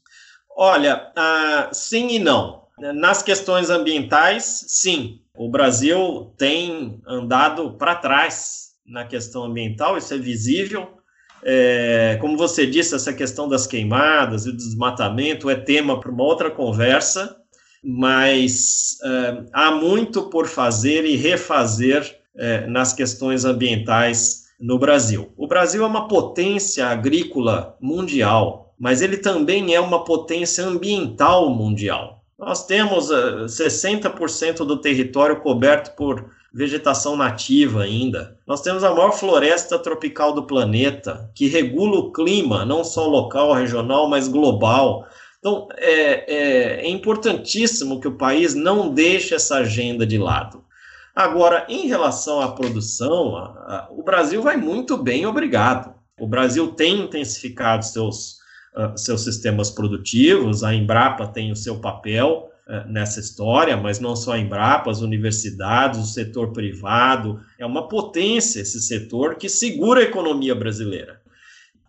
Olha, 0.58 1.12
uh, 1.18 1.74
sim 1.74 2.10
e 2.10 2.20
não. 2.20 2.64
Nas 2.78 3.22
questões 3.22 3.70
ambientais, 3.70 4.66
sim. 4.68 5.22
O 5.36 5.50
Brasil 5.50 6.34
tem 6.38 7.02
andado 7.08 7.74
para 7.74 7.96
trás 7.96 8.70
na 8.86 9.06
questão 9.06 9.44
ambiental, 9.44 9.98
isso 9.98 10.14
é 10.14 10.18
visível. 10.18 11.00
É, 11.44 12.18
como 12.20 12.36
você 12.36 12.66
disse, 12.66 12.96
essa 12.96 13.14
questão 13.14 13.48
das 13.48 13.66
queimadas 13.66 14.46
e 14.46 14.52
do 14.52 14.58
desmatamento 14.58 15.50
é 15.50 15.56
tema 15.56 16.00
para 16.00 16.12
uma 16.12 16.24
outra 16.24 16.52
conversa, 16.52 17.38
mas 17.84 18.98
é, 19.04 19.44
há 19.54 19.72
muito 19.72 20.24
por 20.24 20.48
fazer 20.48 21.06
e 21.06 21.16
refazer 21.16 22.19
é, 22.36 22.68
nas 22.68 22.94
questões 22.94 23.46
ambientais 23.46 24.50
no 24.60 24.78
Brasil. 24.78 25.32
O 25.38 25.48
Brasil 25.48 25.84
é 25.84 25.88
uma 25.88 26.08
potência 26.08 26.88
agrícola 26.88 27.78
mundial, 27.80 28.74
mas 28.80 29.02
ele 29.02 29.18
também 29.18 29.74
é 29.74 29.80
uma 29.80 30.04
potência 30.04 30.66
ambiental 30.66 31.50
mundial. 31.50 32.24
Nós 32.38 32.66
temos 32.66 33.10
60% 33.10 34.62
é, 34.62 34.66
do 34.66 34.78
território 34.78 35.42
coberto 35.42 35.96
por 35.96 36.30
vegetação 36.54 37.16
nativa 37.16 37.84
ainda. 37.84 38.38
Nós 38.48 38.62
temos 38.62 38.84
a 38.84 38.94
maior 38.94 39.12
floresta 39.12 39.78
tropical 39.78 40.34
do 40.34 40.44
planeta, 40.44 41.30
que 41.36 41.48
regula 41.48 42.00
o 42.00 42.12
clima, 42.12 42.66
não 42.66 42.84
só 42.84 43.06
local, 43.08 43.54
regional, 43.54 44.10
mas 44.10 44.28
global. 44.28 45.06
Então, 45.40 45.68
é, 45.78 46.34
é, 46.34 46.86
é 46.86 46.90
importantíssimo 46.90 48.00
que 48.00 48.08
o 48.08 48.18
país 48.18 48.56
não 48.56 48.90
deixe 48.90 49.36
essa 49.36 49.58
agenda 49.58 50.06
de 50.06 50.18
lado. 50.18 50.64
Agora, 51.16 51.66
em 51.68 51.88
relação 51.88 52.40
à 52.42 52.52
produção, 52.52 53.36
a, 53.36 53.42
a, 53.42 53.88
o 53.92 54.04
Brasil 54.04 54.42
vai 54.42 54.58
muito 54.58 54.98
bem, 54.98 55.26
obrigado. 55.26 55.94
O 56.20 56.28
Brasil 56.28 56.72
tem 56.74 57.02
intensificado 57.02 57.84
seus, 57.84 58.38
uh, 58.76 58.98
seus 58.98 59.24
sistemas 59.24 59.70
produtivos, 59.70 60.64
a 60.64 60.74
Embrapa 60.74 61.28
tem 61.28 61.52
o 61.52 61.56
seu 61.56 61.80
papel, 61.80 62.50
eh, 62.72 62.86
nessa 62.88 63.20
história, 63.20 63.76
mas 63.76 64.00
não 64.00 64.16
só 64.16 64.34
a 64.34 64.38
Embrapa, 64.38 64.92
as 64.92 65.02
universidades, 65.02 66.00
o 66.00 66.06
setor 66.06 66.54
privado, 66.54 67.44
é 67.58 67.66
uma 67.66 67.88
potência 67.88 68.62
esse 68.62 68.80
setor 68.80 69.38
que 69.38 69.50
segura 69.50 70.02
a 70.02 70.04
economia 70.04 70.54
brasileira. 70.54 71.20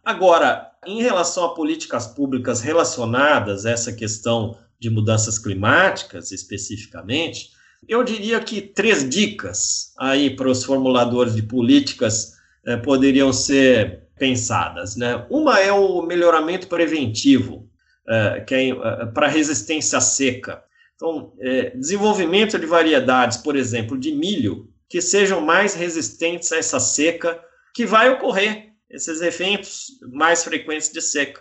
Agora, 0.02 0.70
em 0.86 1.02
relação 1.02 1.44
a 1.44 1.54
políticas 1.54 2.06
públicas 2.06 2.62
relacionadas 2.62 3.66
a 3.66 3.72
essa 3.72 3.92
questão 3.92 4.56
de 4.78 4.88
mudanças 4.88 5.38
climáticas, 5.38 6.32
especificamente, 6.32 7.50
eu 7.88 8.04
diria 8.04 8.40
que 8.40 8.60
três 8.60 9.08
dicas 9.08 9.92
aí 9.98 10.30
para 10.34 10.48
os 10.48 10.64
formuladores 10.64 11.34
de 11.34 11.42
políticas 11.42 12.34
eh, 12.66 12.76
poderiam 12.76 13.32
ser 13.32 14.04
pensadas. 14.18 14.96
Né? 14.96 15.26
Uma 15.30 15.58
é 15.60 15.72
o 15.72 16.02
melhoramento 16.02 16.68
preventivo, 16.68 17.68
eh, 18.08 18.40
que 18.46 18.54
é 18.54 19.06
para 19.06 19.28
resistência 19.28 20.00
seca. 20.00 20.62
Então, 20.94 21.32
desenvolvimento 21.74 22.58
de 22.58 22.66
variedades, 22.66 23.38
por 23.38 23.56
exemplo, 23.56 23.98
de 23.98 24.12
milho, 24.12 24.68
que 24.86 25.00
sejam 25.00 25.40
mais 25.40 25.72
resistentes 25.72 26.52
a 26.52 26.58
essa 26.58 26.78
seca 26.78 27.40
que 27.74 27.86
vai 27.86 28.10
ocorrer, 28.10 28.72
esses 28.90 29.22
eventos 29.22 29.86
mais 30.12 30.42
frequentes 30.42 30.92
de 30.92 31.00
seca. 31.00 31.40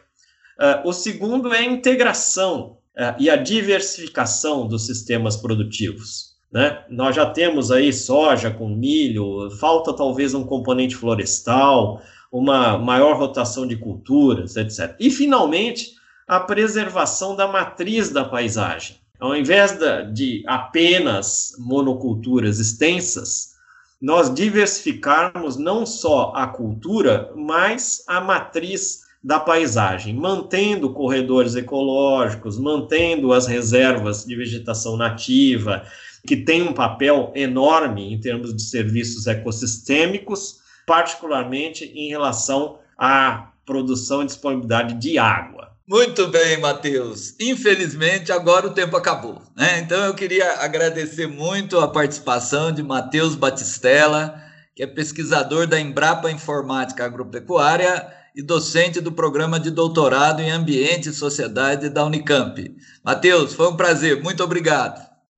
Uh, 0.59 0.89
o 0.89 0.93
segundo 0.93 1.53
é 1.53 1.59
a 1.59 1.65
integração 1.65 2.77
uh, 2.97 3.15
e 3.17 3.29
a 3.29 3.35
diversificação 3.35 4.67
dos 4.67 4.85
sistemas 4.85 5.37
produtivos. 5.37 6.28
Né? 6.51 6.83
Nós 6.89 7.15
já 7.15 7.25
temos 7.25 7.71
aí 7.71 7.93
soja 7.93 8.49
com 8.49 8.67
milho, 8.67 9.51
falta 9.59 9.93
talvez 9.93 10.33
um 10.33 10.43
componente 10.43 10.95
florestal, 10.95 12.01
uma 12.31 12.77
maior 12.77 13.17
rotação 13.17 13.67
de 13.67 13.75
culturas, 13.75 14.55
etc. 14.55 14.95
E, 14.99 15.11
finalmente, 15.11 15.93
a 16.27 16.39
preservação 16.39 17.35
da 17.35 17.47
matriz 17.47 18.09
da 18.09 18.23
paisagem 18.23 18.99
ao 19.19 19.35
invés 19.35 19.77
de 20.13 20.43
apenas 20.47 21.53
monoculturas 21.59 22.57
extensas, 22.57 23.55
nós 24.01 24.33
diversificarmos 24.33 25.57
não 25.57 25.85
só 25.85 26.31
a 26.33 26.47
cultura, 26.47 27.29
mas 27.35 28.01
a 28.07 28.21
matriz 28.21 29.01
da 29.21 29.37
paisagem, 29.37 30.15
mantendo 30.15 30.93
corredores 30.93 31.53
ecológicos, 31.57 32.57
mantendo 32.57 33.33
as 33.33 33.45
reservas 33.45 34.23
de 34.23 34.33
vegetação 34.37 34.95
nativa, 34.95 35.83
que 36.25 36.37
tem 36.37 36.61
um 36.61 36.73
papel 36.73 37.31
enorme 37.35 38.13
em 38.13 38.19
termos 38.19 38.55
de 38.55 38.61
serviços 38.63 39.27
ecossistêmicos, 39.27 40.57
particularmente 40.85 41.85
em 41.85 42.09
relação 42.09 42.79
à 42.97 43.51
produção 43.65 44.23
e 44.23 44.25
disponibilidade 44.25 44.95
de 44.95 45.17
água. 45.17 45.69
Muito 45.87 46.27
bem, 46.27 46.59
Matheus. 46.59 47.33
Infelizmente, 47.39 48.31
agora 48.31 48.67
o 48.67 48.73
tempo 48.75 48.95
acabou. 48.95 49.41
Né? 49.55 49.79
Então, 49.79 50.05
eu 50.05 50.13
queria 50.13 50.59
agradecer 50.59 51.25
muito 51.25 51.79
a 51.79 51.87
participação 51.87 52.71
de 52.71 52.83
Matheus 52.83 53.33
Batistella, 53.33 54.39
que 54.75 54.83
é 54.83 54.87
pesquisador 54.87 55.65
da 55.65 55.79
Embrapa 55.79 56.29
Informática 56.29 57.03
Agropecuária 57.03 58.07
e 58.35 58.43
docente 58.43 59.01
do 59.01 59.11
programa 59.11 59.59
de 59.59 59.71
doutorado 59.71 60.41
em 60.41 60.51
Ambiente 60.51 61.09
e 61.09 61.13
Sociedade 61.13 61.89
da 61.89 62.05
Unicamp. 62.05 62.71
Matheus, 63.03 63.55
foi 63.55 63.67
um 63.67 63.75
prazer. 63.75 64.21
Muito 64.21 64.43
obrigado. 64.43 65.08